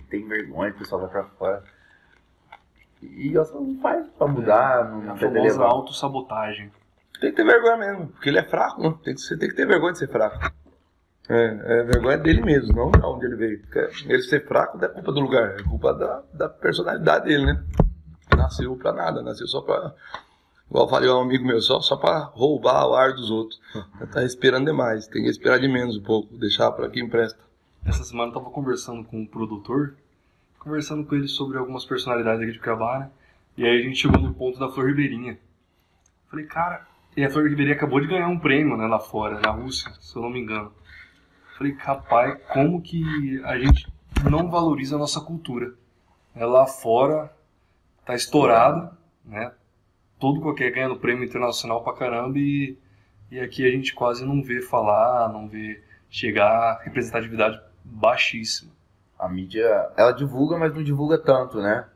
[0.09, 1.62] tem vergonha, o pessoal vai pra fora.
[3.03, 5.66] E você não faz pra mudar, não A tenta famosa levar.
[5.66, 6.70] autossabotagem.
[7.20, 8.95] Tem que ter vergonha mesmo, porque ele é fraco, né?
[9.05, 10.53] Tem que, você tem que ter vergonha de ser fraco.
[11.28, 13.61] É, é vergonha dele mesmo, não de onde ele veio.
[13.61, 17.47] Porque Ele ser fraco não é culpa do lugar, é culpa da, da personalidade dele,
[17.47, 17.62] né?
[18.36, 19.95] Nasceu pra nada, nasceu só pra.
[20.71, 23.61] Igual eu falei um amigo meu, só, só pra roubar o ar dos outros.
[24.12, 27.39] Tá respirando demais, tem que respirar de menos um pouco, deixar pra quem presta.
[27.85, 29.95] Essa semana eu tava conversando com um produtor,
[30.59, 33.11] conversando com ele sobre algumas personalidades aqui de Cuiabá, né?
[33.57, 35.39] E aí a gente chegou no ponto da Flor Ribeirinha.
[36.29, 39.51] Falei, cara, e a Flor Ribeirinha acabou de ganhar um prêmio, né, lá fora, na
[39.51, 40.73] Rússia, se eu não me engano.
[41.59, 43.87] Falei, rapaz, como que a gente
[44.31, 45.75] não valoriza a nossa cultura?
[46.35, 47.35] É, lá fora
[48.05, 49.53] tá estourado, né?
[50.21, 52.79] Todo qualquer ganhando prêmio internacional pra caramba e,
[53.31, 58.71] e aqui a gente quase não vê falar, não vê chegar, representatividade baixíssima.
[59.18, 61.87] A mídia, ela divulga, mas não divulga tanto, né?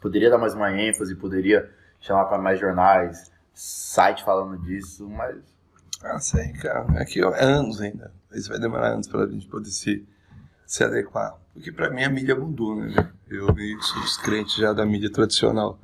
[0.00, 1.70] Poderia dar mais uma ênfase, poderia
[2.00, 5.36] chamar pra mais jornais, site falando disso, mas
[6.02, 6.86] Ah, sei, cara.
[7.00, 8.12] É que ó, é anos ainda.
[8.32, 10.06] Isso vai demorar anos pra gente poder se,
[10.66, 11.36] se adequar.
[11.52, 12.92] Porque pra mim a mídia mudou, né?
[13.28, 15.78] Eu meio que sou descrente já da mídia tradicional.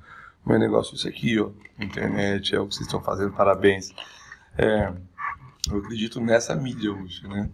[0.51, 1.51] Meu negócio é isso aqui, ó.
[1.79, 3.95] Internet, é o que vocês estão fazendo, parabéns.
[4.59, 4.93] É,
[5.71, 7.49] eu acredito nessa mídia hoje, né?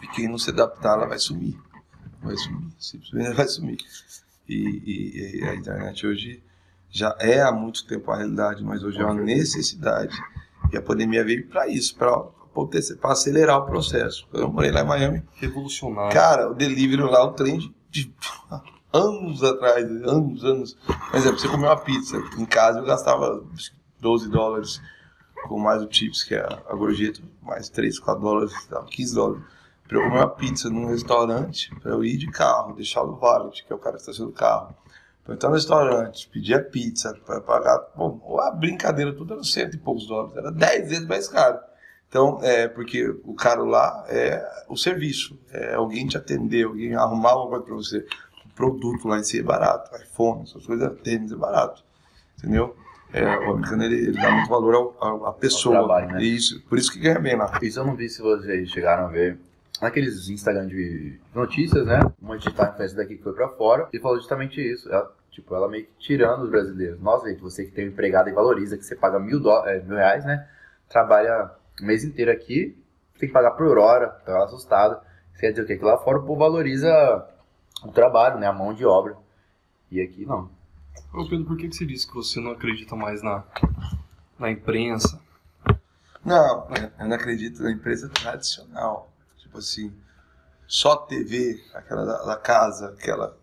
[0.00, 1.58] E quem não se adaptar, ela vai sumir.
[2.22, 2.68] Vai sumir.
[2.78, 3.78] Simplesmente vai sumir.
[4.48, 6.40] E, e- e a internet hoje
[6.88, 10.16] já é há muito tempo a realidade, mas hoje é uma necessidade.
[10.72, 12.30] E a pandemia veio para isso, para
[13.10, 14.28] acelerar o processo.
[14.32, 15.22] Eu morei lá em Miami.
[15.34, 16.12] Revolucionário.
[16.12, 18.14] Cara, o delivery lá, o trem de, de
[18.94, 20.74] anos atrás, anos, anos.
[21.10, 23.44] Por exemplo, você comer uma pizza em casa, eu gastava
[24.00, 24.80] 12 dólares
[25.48, 29.44] com mais o chips, que é a gorjeta, mais 3, 4 dólares, dava 15 dólares.
[29.86, 33.64] Pra eu comer uma pizza num restaurante, pra eu ir de carro, deixar no valet,
[33.64, 34.74] que é o cara que estaciona o carro.
[35.24, 39.74] Pra entrar no restaurante, pedir a pizza, pra pagar, bom, a brincadeira tudo era cento
[39.74, 41.58] e poucos dólares, era 10 vezes mais caro.
[42.08, 47.34] Então, é porque o caro lá é o serviço, é alguém te atender, alguém arrumar
[47.34, 48.06] uma coisa pra você.
[48.54, 51.82] Produto lá em si é barato, iPhone, essas coisas, tênis é barato,
[52.38, 52.76] entendeu?
[53.12, 55.76] É, o americano ele, ele dá muito valor ao, ao- à pessoa.
[55.76, 56.22] trabalho, né?
[56.22, 57.58] Isso, por isso que ganha bem lá.
[57.62, 59.38] Isso eu não vi se vocês chegaram a ver.
[59.80, 62.00] Naqueles Instagram de notícias, né?
[62.20, 64.88] Uma digital influencer daqui que foi pra fora e falou justamente isso.
[64.92, 67.00] Ela tipo, ela meio que tirando os brasileiros.
[67.00, 69.80] Nossa, gente, você que tem um empregado e valoriza, que você paga mil, dó- é,
[69.80, 70.46] mil reais, né?
[70.88, 71.50] Trabalha
[71.80, 72.76] o mês inteiro aqui,
[73.18, 75.00] tem que pagar por hora, assustada.
[75.32, 75.76] Isso quer dizer o quê?
[75.76, 77.26] Que lá fora o povo valoriza
[77.84, 78.46] o trabalho, né?
[78.46, 79.16] A mão de obra.
[79.90, 80.50] E aqui não.
[81.12, 83.44] Ô Pedro, por que, que você disse que você não acredita mais na,
[84.38, 85.20] na imprensa?
[86.24, 86.68] Não,
[86.98, 89.12] eu não acredito na empresa tradicional.
[89.36, 89.92] Tipo assim,
[90.66, 93.36] só TV, aquela da, da casa, aquela.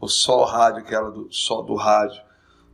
[0.00, 2.22] Ou só rádio, aquela do, só do rádio.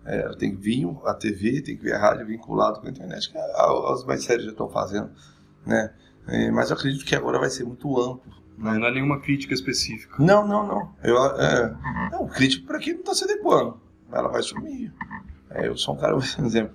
[0.04, 3.28] É, tem que vir a TV, tem que vir a rádio vinculado com a internet,
[3.28, 5.10] que a- as mais sérias já estão fazendo.
[5.66, 5.92] Né?
[6.28, 8.32] É, mas eu acredito que agora vai ser muito amplo.
[8.57, 10.16] Não, não é nenhuma crítica específica.
[10.18, 10.94] Não, não, não.
[11.02, 11.76] Eu, é,
[12.12, 13.80] não, crítico para quem não está se adequando.
[14.11, 14.92] Ela vai sumir.
[15.50, 16.74] É, eu sou um cara, por exemplo,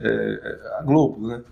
[0.00, 1.42] é, é, a Globo, né?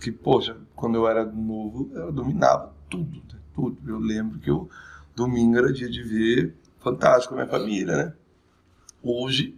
[0.00, 3.38] Que, poxa, quando eu era novo, eu dominava tudo, né?
[3.54, 3.78] tudo.
[3.86, 4.68] Eu lembro que o
[5.14, 8.12] domingo era dia de ver Fantástico com a minha família, né?
[9.02, 9.56] Hoje,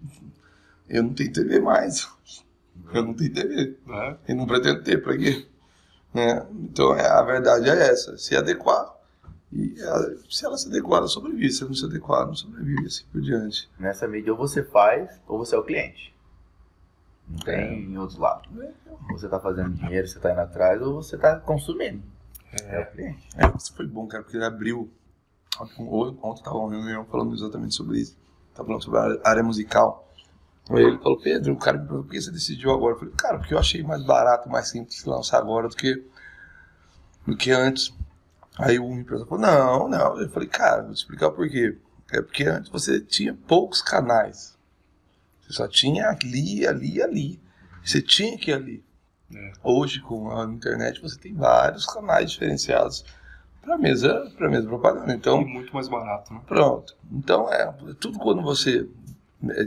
[0.88, 2.08] eu não tenho TV mais.
[2.92, 3.76] Eu não tenho TV.
[3.86, 4.16] Né?
[4.28, 5.46] E não pretendo ter, pra quê?
[6.12, 6.44] Né?
[6.52, 8.92] Então é, a verdade é essa, se adequar.
[9.52, 11.50] E ela- se ela se adequar, ela sobrevive.
[11.50, 13.68] Se ela não se adequar, não sobrevive, assim por diante.
[13.78, 16.14] Nessa mídia ou você faz ou você é o cliente.
[17.28, 18.48] Não tem em outros lados.
[19.10, 22.02] Você tá fazendo dinheiro, você tá indo atrás ou você tá consumindo.
[22.64, 23.28] É, o cliente.
[23.36, 24.90] É, isso foi bom, cara, porque ele abriu.
[25.60, 25.82] Ontem
[26.22, 28.16] ontem eu tava uma reunião falando exatamente sobre isso.
[28.54, 30.08] Tava falando sobre a área- área musical.
[30.70, 32.94] Aí ele falou, Pedro, o cara me perguntou, por que você decidiu agora?
[32.94, 36.02] Eu falei, cara, porque eu achei mais barato, mais simples lançar agora do que,
[37.26, 37.92] do que antes.
[38.58, 40.20] Aí o empresário falou, não, não.
[40.20, 41.76] Eu falei, cara, vou te explicar por quê.
[42.12, 44.56] É porque antes você tinha poucos canais.
[45.42, 47.40] Você só tinha ali, ali, ali.
[47.84, 48.84] Você tinha que ir ali.
[49.34, 49.52] É.
[49.64, 53.04] Hoje, com a internet, você tem vários canais diferenciados
[53.62, 55.12] para mesa, para mesa propaganda.
[55.12, 56.40] E Então, muito mais barato, né?
[56.46, 56.94] pronto.
[57.10, 58.86] Então, é tudo quando você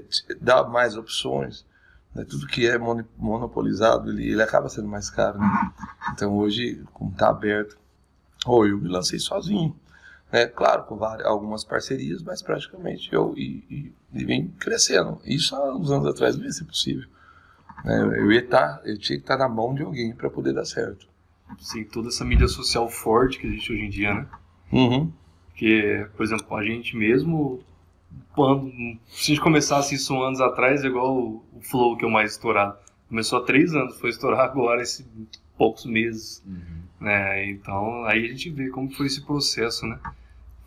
[0.09, 1.65] te- dá mais opções,
[2.13, 5.39] né, tudo que é mono- monopolizado, ele, ele acaba sendo mais caro.
[5.39, 5.71] né?
[6.13, 7.77] Então, hoje, como está aberto,
[8.45, 9.75] ou eu me lancei sozinho.
[10.31, 10.47] Né?
[10.47, 15.19] Claro, com várias, algumas parcerias, mas praticamente eu e, e, e vem crescendo.
[15.25, 17.07] Isso há uns anos atrás não ia ser possível.
[17.83, 18.01] né?
[18.17, 21.07] Eu ia estar, eu tinha que estar na mão de alguém para poder dar certo.
[21.59, 24.27] Sim, toda essa mídia social forte que existe hoje em dia, né?
[24.71, 25.11] Uhum.
[25.47, 27.61] Porque, por exemplo, a gente mesmo,
[28.33, 28.71] quando,
[29.07, 32.11] se a gente começasse isso anos atrás, é igual o, o Flow que é o
[32.11, 32.77] mais estourado.
[33.07, 35.05] Começou há três anos, foi estourar agora esses
[35.57, 36.43] poucos meses.
[36.99, 37.49] Né?
[37.49, 39.99] Então, aí a gente vê como foi esse processo, né?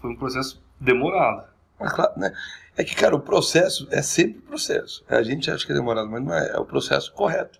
[0.01, 1.49] Foi um processo demorado.
[1.79, 2.33] Mas claro, né?
[2.77, 5.05] É que, cara, o processo é sempre processo.
[5.09, 6.51] A gente acha que é demorado, mas não é.
[6.51, 7.59] É o processo correto.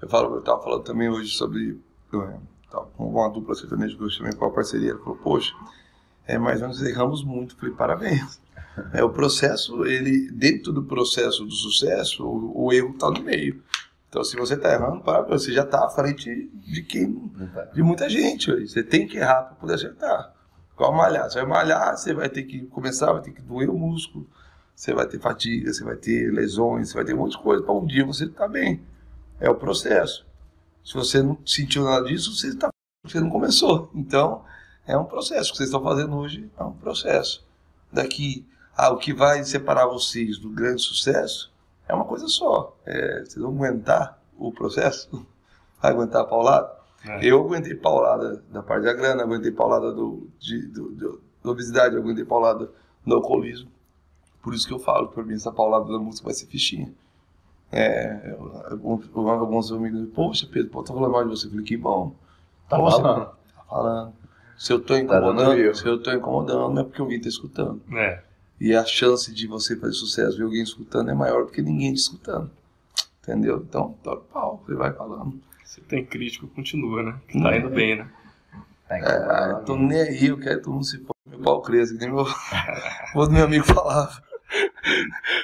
[0.00, 1.80] Eu falo, eu estava falando também hoje sobre.
[2.12, 2.40] Eu,
[2.70, 4.90] tava com uma dupla sertaneja que eu chamei para uma parceria.
[4.90, 5.54] Ela falou, poxa,
[6.26, 7.54] é, mas nós erramos muito.
[7.54, 8.40] Eu falei, parabéns.
[8.94, 13.62] É o processo, ele, dentro do processo do sucesso, o, o erro está no meio.
[14.12, 17.64] Então, se você está errando, parabéns, você já está à frente de quem tá.
[17.72, 18.50] de muita gente.
[18.50, 20.34] Você tem que errar para poder acertar.
[20.74, 21.30] Igual malhar.
[21.30, 24.28] Você vai malhar, você vai ter que começar, vai ter que doer o músculo.
[24.76, 27.62] Você vai ter fadiga, você vai ter lesões, você vai ter um monte de coisa
[27.62, 28.82] para um dia você estar bem.
[29.40, 30.26] É o processo.
[30.84, 32.68] Se você não sentiu nada disso, você, tá,
[33.02, 33.90] você não começou.
[33.94, 34.44] Então,
[34.86, 35.48] é um processo.
[35.48, 37.46] O que vocês estão fazendo hoje é um processo.
[37.90, 38.46] Daqui,
[38.76, 41.51] ah, o que vai separar vocês do grande sucesso
[41.92, 42.76] é uma coisa só.
[42.86, 45.08] É, vocês vão aguentar o processo?
[45.80, 46.72] Vai aguentar a paulada?
[47.04, 47.18] né?
[47.22, 51.96] Eu aguentei paulada da parte da grana, aguentei paulada do, de, do, do- da obesidade,
[51.96, 52.70] aguentei paulada
[53.04, 53.68] do alcoolismo.
[54.42, 56.92] Por isso que eu falo, que pra mim essa paulada da música vai ser fichinha.
[57.70, 61.46] É, eu- alguns, alguns amigos dizem, poxa Pedro, pô, tô falando mal de você.
[61.46, 62.14] Eu falei, que bom.
[62.68, 63.24] Tá Poxa, falando.
[63.26, 64.12] Tá falando.
[64.56, 65.74] Se eu tô Tá dando incomodando, view.
[65.74, 67.80] se eu tô incomodando, não é porque alguém tá escutando.
[67.92, 68.22] É.
[68.60, 71.92] E a chance de você fazer sucesso e alguém escutando é maior do que ninguém
[71.92, 72.50] te escutando.
[73.22, 73.64] Entendeu?
[73.68, 75.40] Então, toca o pau, você vai falando.
[75.64, 77.20] Se tem crítico, continua, né?
[77.28, 78.08] Que tá indo bem, né?
[78.88, 79.64] Tá É, incomodado.
[79.64, 82.12] tô nem aí, eu quero que todo mundo se pôr meu pau cresça, que nem
[82.12, 82.24] meu,
[83.16, 84.22] o meu amigo falava.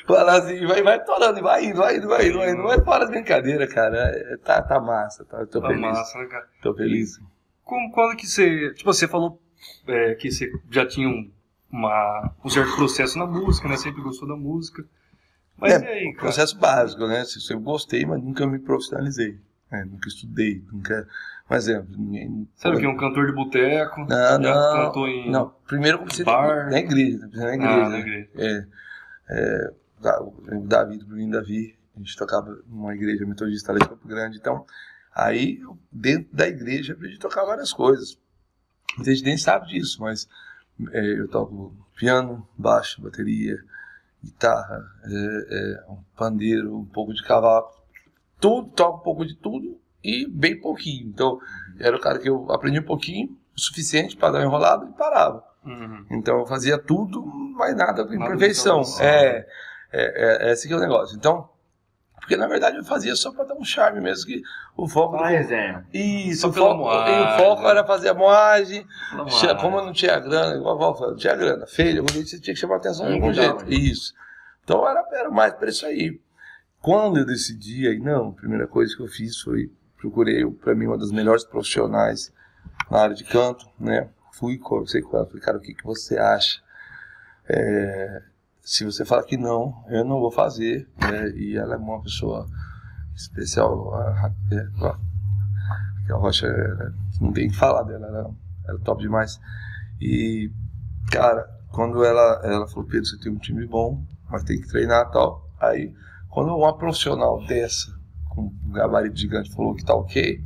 [0.06, 2.62] Falava assim, vai, vai torando, vai indo, vai indo, vai indo, vai indo.
[2.62, 3.96] Mas para as brincadeiras, cara.
[3.96, 5.80] É, tá, tá massa, tá, tô Tá feliz.
[5.80, 6.48] massa, né, cara?
[6.62, 7.18] Tô feliz.
[7.64, 8.72] Como, quando que você.
[8.74, 9.40] Tipo, você falou
[9.86, 11.30] é, que você já tinha um,
[11.70, 13.76] uma, um certo processo na música, né?
[13.76, 14.84] Sempre gostou da música.
[15.56, 16.20] Mas É, e aí, cara?
[16.20, 17.22] Processo básico, né?
[17.50, 19.38] Eu gostei, mas nunca me profissionalizei.
[19.70, 19.84] né?
[19.84, 21.06] Nunca estudei, nunca.
[21.46, 22.48] Por exemplo, ninguém.
[22.54, 22.86] Sabe que?
[22.86, 24.00] Um cantor de boteco?
[24.00, 24.86] Não, não.
[24.86, 25.30] cantou em.
[25.30, 26.70] Não, primeiro comecei Bar.
[26.70, 27.44] na igreja, né?
[27.44, 27.74] na igreja.
[27.74, 27.88] Ah, né?
[27.88, 28.28] na igreja.
[28.36, 28.66] É,
[29.30, 29.72] é,
[30.52, 34.38] o Davi, do Bruninho Davi, a gente tocava numa igreja metodista lá de Campo Grande.
[34.38, 34.64] Então,
[35.14, 35.60] aí,
[35.90, 38.18] dentro da igreja, aprendi a tocar várias coisas.
[38.96, 40.28] Muita gente nem sabe disso, mas é,
[40.92, 43.56] eu toco piano, baixo, bateria,
[44.22, 45.14] guitarra, é,
[45.50, 47.68] é, um pandeiro, um pouco de cavalo,
[48.40, 51.08] tudo, toco um pouco de tudo e bem pouquinho.
[51.08, 51.40] Então,
[51.78, 54.92] era o cara que eu aprendi um pouquinho, o suficiente para dar uma enrolada e
[54.92, 55.44] parava.
[55.64, 56.06] Uhum.
[56.12, 58.76] Então eu fazia tudo, mas nada com Nada de perfeição.
[58.78, 59.04] perfeição.
[59.04, 59.46] É,
[59.92, 61.16] é, é, esse que é o negócio.
[61.16, 61.48] Então,
[62.28, 64.42] porque na verdade eu fazia só para dar um charme mesmo, que
[64.76, 65.16] o foco.
[65.16, 65.86] Fala resenha.
[65.94, 67.14] Isso, Só o foco, moagem.
[67.14, 68.86] e o foco era fazer a moagem.
[69.40, 69.54] Tinha-.
[69.54, 72.52] Como eu não tinha grana, igual a Val falou, não tinha grana, feio, você tinha
[72.52, 73.64] que chamar atenção de algum jeito.
[73.72, 74.12] Isso.
[74.62, 76.20] Então era, era mais para isso aí.
[76.82, 80.86] Quando eu decidi aí, não, a primeira coisa que eu fiz foi procurei, para mim,
[80.86, 82.30] uma das melhores profissionais
[82.90, 84.10] na área de canto, né?
[84.32, 86.60] Fui, conversei com ela, falei, cara, o que, que você acha?
[87.48, 88.22] É,
[88.68, 91.30] se você falar que não, eu não vou fazer, né?
[91.30, 92.46] E ela é uma pessoa
[93.14, 98.30] especial, a, Ra- é, a Rocha, é, não tem que falar dela, ela,
[98.66, 99.40] ela é top demais.
[99.98, 100.52] E,
[101.10, 105.06] cara, quando ela, ela falou, Pedro, você tem um time bom, mas tem que treinar
[105.08, 105.50] e tal.
[105.58, 105.94] Aí,
[106.28, 107.90] quando uma profissional dessa,
[108.28, 110.44] com um gabarito gigante, falou que tá ok,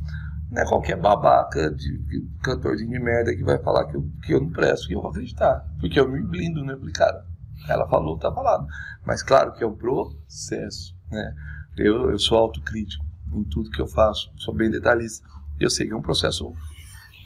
[0.49, 4.33] não é qualquer babaca de, de cantorzinho de merda que vai falar que eu, que
[4.33, 5.67] eu não presto, que eu vou acreditar.
[5.81, 6.71] Porque eu me blindo, né?
[6.71, 7.32] Eu falei, cara,
[7.67, 8.67] ela falou, tá falado.
[9.05, 11.33] Mas claro que é um processo, né?
[11.77, 13.03] Eu, eu sou autocrítico
[13.33, 15.27] em tudo que eu faço, sou bem detalhista.
[15.59, 16.53] Eu sei que é um processo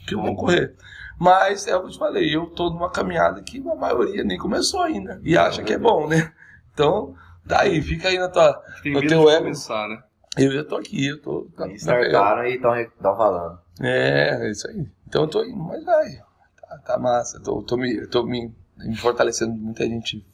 [0.06, 0.74] que eu vou correr.
[1.18, 4.38] Mas é o que eu te falei, eu tô numa caminhada que a maioria nem
[4.38, 5.20] começou ainda.
[5.22, 6.32] E acha que é bom, né?
[6.72, 7.14] Então,
[7.44, 8.54] daí, fica aí na tua.
[8.82, 9.42] Tem no teu de ego.
[9.42, 10.02] começar, né?
[10.36, 11.48] Eu já tô aqui, eu tô.
[11.56, 11.74] pegada.
[11.74, 13.58] Startaram e estão falando.
[13.80, 14.86] É, é isso aí.
[15.08, 16.22] Então eu tô indo, mas vai.
[16.60, 17.40] Tá, tá massa.
[17.40, 20.24] Tô, tô, me, tô me, me fortalecendo muita gente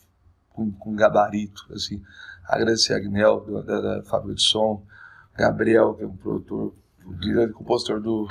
[0.50, 2.02] com, com gabarito, assim.
[2.44, 4.84] Agradecer a Agnel, do- da, da Fábrica de Som,
[5.36, 6.74] Gabriel, que é um produtor,
[7.20, 8.28] grande compositor do.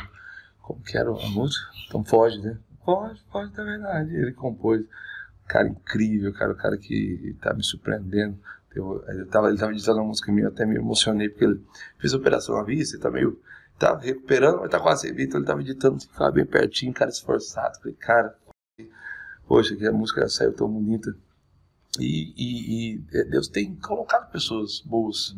[0.62, 1.66] Como que era a música?
[1.88, 2.58] Então foge, né?
[2.86, 4.16] Foge, foge da verdade.
[4.16, 4.86] Ele compôs.
[5.46, 8.40] Cara incrível, cara, o cara que tá me surpreendendo.
[8.74, 11.62] Eu, eu tava, ele tava editando uma música minha, eu até me emocionei, porque ele
[12.00, 13.40] fez operação na vista, ele tá meio
[13.78, 17.78] tá recuperando, mas tá quase vindo, então ele tava editando, ficava bem pertinho, cara esforçado.
[17.80, 18.36] Falei, cara,
[19.54, 21.16] poxa, que a música saiu tão bonita.
[22.00, 25.36] E, e- e, é, Deus tem colocado pessoas boas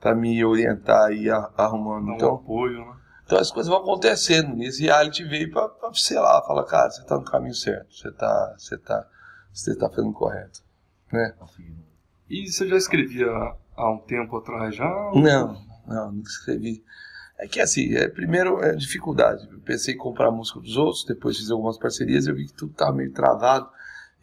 [0.00, 2.06] pra me orientar e arrumando.
[2.06, 2.96] Dá um Então, apoio, né?
[3.24, 4.62] então as coisas vão acontecendo.
[4.62, 8.12] E esse reality veio pra sei lá, falar, cara, você tá no caminho certo, você
[8.12, 9.08] tá, você tá,
[9.52, 10.60] você tá fazendo correto.
[11.12, 11.34] Né?
[12.30, 13.26] E você já escrevia
[13.76, 14.84] há um tempo atrás já?
[15.14, 16.84] Não, não, nunca escrevi.
[17.42, 19.48] É que assim, é, primeiro é dificuldade.
[19.50, 22.46] Eu pensei em comprar a música dos outros, depois fiz algumas parcerias e eu vi
[22.46, 23.68] que tudo tava meio travado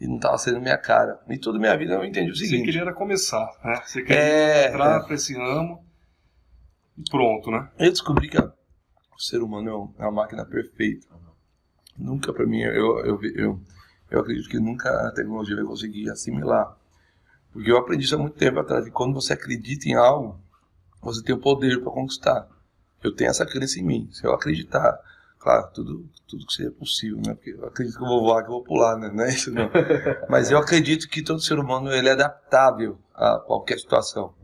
[0.00, 1.20] e não tava sendo minha cara.
[1.28, 2.64] E toda minha vida eu entendi o Você seguinte.
[2.64, 3.78] queria era começar, né?
[3.84, 5.84] Você queria É, entrar pra esse ramo
[6.96, 7.68] e pronto, né?
[7.78, 8.52] Eu descobri que o
[9.18, 11.06] ser humano é é uma máquina perfeita.
[11.98, 13.60] Nunca, pra mim, eu, eu, eu,
[14.10, 16.74] eu acredito que nunca a tecnologia vai conseguir assimilar.
[17.52, 20.40] Porque eu aprendi isso há muito tempo atrás, que quando você acredita em algo,
[21.02, 22.48] você tem o poder para conquistar.
[23.02, 24.08] Eu tenho essa crença em mim.
[24.12, 24.98] Se eu acreditar,
[25.38, 27.34] claro, tudo, tudo que seja possível, né?
[27.34, 29.10] Porque eu acredito que eu vou voar, que eu vou pular, né?
[29.12, 29.70] Não é isso, não.
[30.28, 34.34] Mas eu acredito que todo ser humano ele é adaptável a qualquer situação.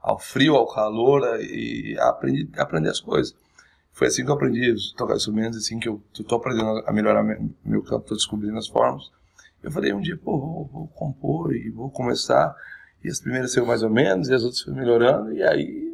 [0.00, 3.34] Ao frio, ao calor, e aprender, aprender as coisas.
[3.92, 7.22] Foi assim que eu aprendi a tocar instrumentos, assim que eu estou aprendendo a melhorar
[7.24, 9.10] me- meu campo, estou descobrindo as formas.
[9.62, 12.54] Eu falei um dia, pô, vou, vou compor e vou começar.
[13.02, 15.85] E as primeiras saiu mais ou menos, e as outras foram melhorando, e aí.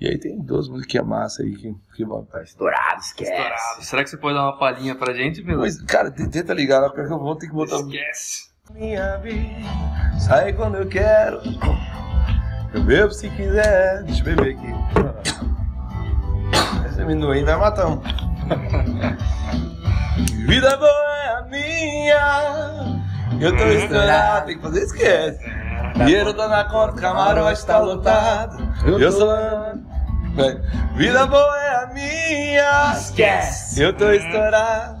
[0.00, 2.24] E aí tem duas musiquinhas massa aí que, que vão.
[2.24, 3.30] Tá estourado, esquece.
[3.30, 3.84] Estourado.
[3.84, 5.60] Será que você pode dar uma palhinha pra gente, Pedro?
[5.60, 7.76] Mas, cara, tenta ligar lá, porque eu vou ter que botar.
[7.76, 8.48] Esquece.
[8.72, 9.60] Minha vida,
[10.18, 11.42] sai quando eu quero.
[12.72, 14.02] Eu bebo se quiser.
[14.04, 14.72] Deixa eu beber aqui.
[16.88, 18.00] Esse amendoim vai matar um.
[20.46, 23.02] Vida boa é a minha.
[23.38, 25.44] Eu tô estourado, tem que fazer esquece.
[25.96, 28.58] Dinheiro tá na conta, camarão está lotado.
[28.86, 29.30] Eu sou.
[30.96, 32.92] Vida boa é a minha.
[32.94, 33.82] Esquece.
[33.82, 35.00] Eu tô estourado.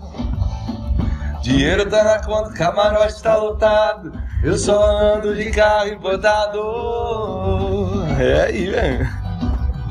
[1.42, 4.12] Dinheiro tá na conta, camarote está lotado.
[4.42, 6.60] Eu só ando de carro importado.
[8.18, 9.08] É aí, velho.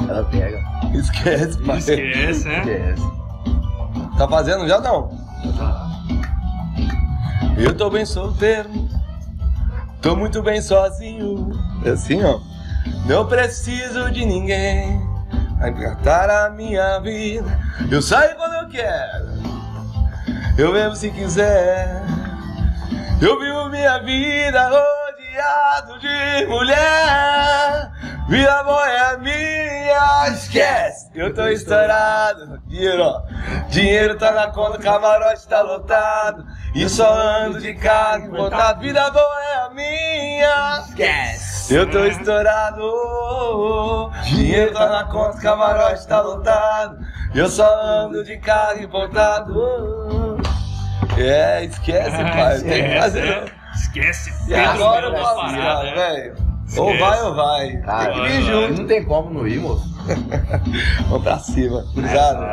[0.08, 0.60] Ela pega.
[0.94, 1.78] Esquece, pai.
[1.80, 2.60] Esquece, né?
[2.60, 3.04] Esquece.
[4.18, 5.10] Tá fazendo já não?
[7.58, 8.70] Eu tô bem solteiro.
[10.02, 11.52] Tô muito bem sozinho.
[11.86, 12.40] É assim, ó.
[13.06, 15.00] Não preciso de ninguém.
[15.60, 17.60] Vai engatar a minha vida.
[17.92, 19.28] Eu saio quando eu quero.
[20.58, 22.02] Eu bebo se quiser.
[23.22, 27.92] Eu vivo minha vida rodeado de mulher.
[28.30, 31.10] Vida boa é minha, esquece.
[31.16, 32.62] Eu tô estourado.
[32.68, 33.24] Dinheiro, ó.
[33.70, 36.46] Dinheiro tá na conta, camarote tá lotado.
[36.76, 38.82] E só ando de carro importado.
[38.82, 41.74] Vida boa é a minha, esquece.
[41.74, 44.12] Eu tô estourado.
[44.26, 47.00] Dinheiro tá na conta, camarote tá lotado.
[47.34, 50.38] Eu só ando de carro importado.
[51.18, 52.60] É, esquece, pai.
[52.60, 53.54] Tem que fazer.
[53.74, 54.32] Esquece.
[54.48, 55.94] E agora eu Melo, virar, né?
[55.96, 56.39] velho.
[56.78, 57.78] Ou vai ou vai.
[57.78, 58.82] Cara, Tem que vir junto.
[58.82, 59.88] não tem como não ir, moço.
[61.10, 61.84] Vamos pra cima.
[61.92, 62.44] Obrigado.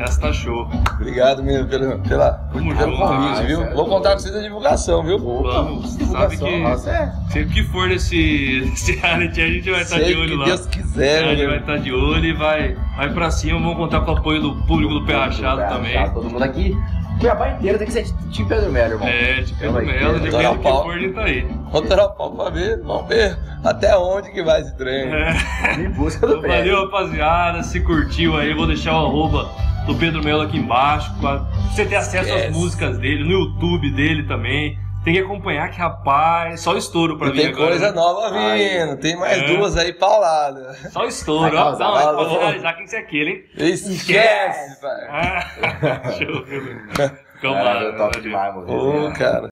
[0.00, 0.66] Essa tá show.
[0.94, 3.62] Obrigado mesmo pelo, pela, Tamo pelo convite, viu?
[3.62, 3.74] é.
[3.74, 5.18] Vou contar com vocês a divulgação, viu?
[5.18, 7.12] Vamos, sabe Divulgação, que nossa, é.
[7.30, 10.44] sempre que for nesse, nesse reality a gente vai estar de Sei olho que lá.
[10.46, 11.48] Deus quiser, a gente meu.
[11.50, 13.58] vai estar de olho e vai, vai pra cima.
[13.60, 16.10] Vamos contar com o apoio do público do Pé Rachado também.
[16.12, 16.74] Todo mundo aqui.
[17.20, 19.06] Cuiabá inteiro tem que ser time Pedro Melo, irmão.
[19.06, 21.46] É, de Pedro Melo, depende do que for, tá aí.
[21.70, 25.12] Vamos torar o pau pra ver, vamos ver até onde que vai esse trem.
[25.12, 25.74] É.
[25.78, 27.62] Em busca do Então, valeu, rapaziada.
[27.62, 29.50] Se curtiu aí, eu vou deixar o arroba
[29.86, 31.12] do Pedro Melo aqui embaixo.
[31.20, 34.78] Pra você ter acesso às músicas dele, no YouTube dele também.
[35.02, 37.68] Tem que acompanhar que, rapaz, só estouro pra E mim tem agora.
[37.68, 37.92] coisa né?
[37.92, 39.46] nova vindo, tem mais É.
[39.46, 40.76] duas aí pauladas.
[40.92, 41.70] Só estouro, ó.
[41.72, 42.28] Não, causar.
[42.28, 43.44] finalizar, quem que é aquele, hein?
[43.70, 45.06] Esquece, pai.
[45.08, 46.44] Ah, show.
[46.44, 47.10] Ficou
[47.54, 48.72] Cara, massa, top demais, moço.
[48.74, 49.48] Ô, cara.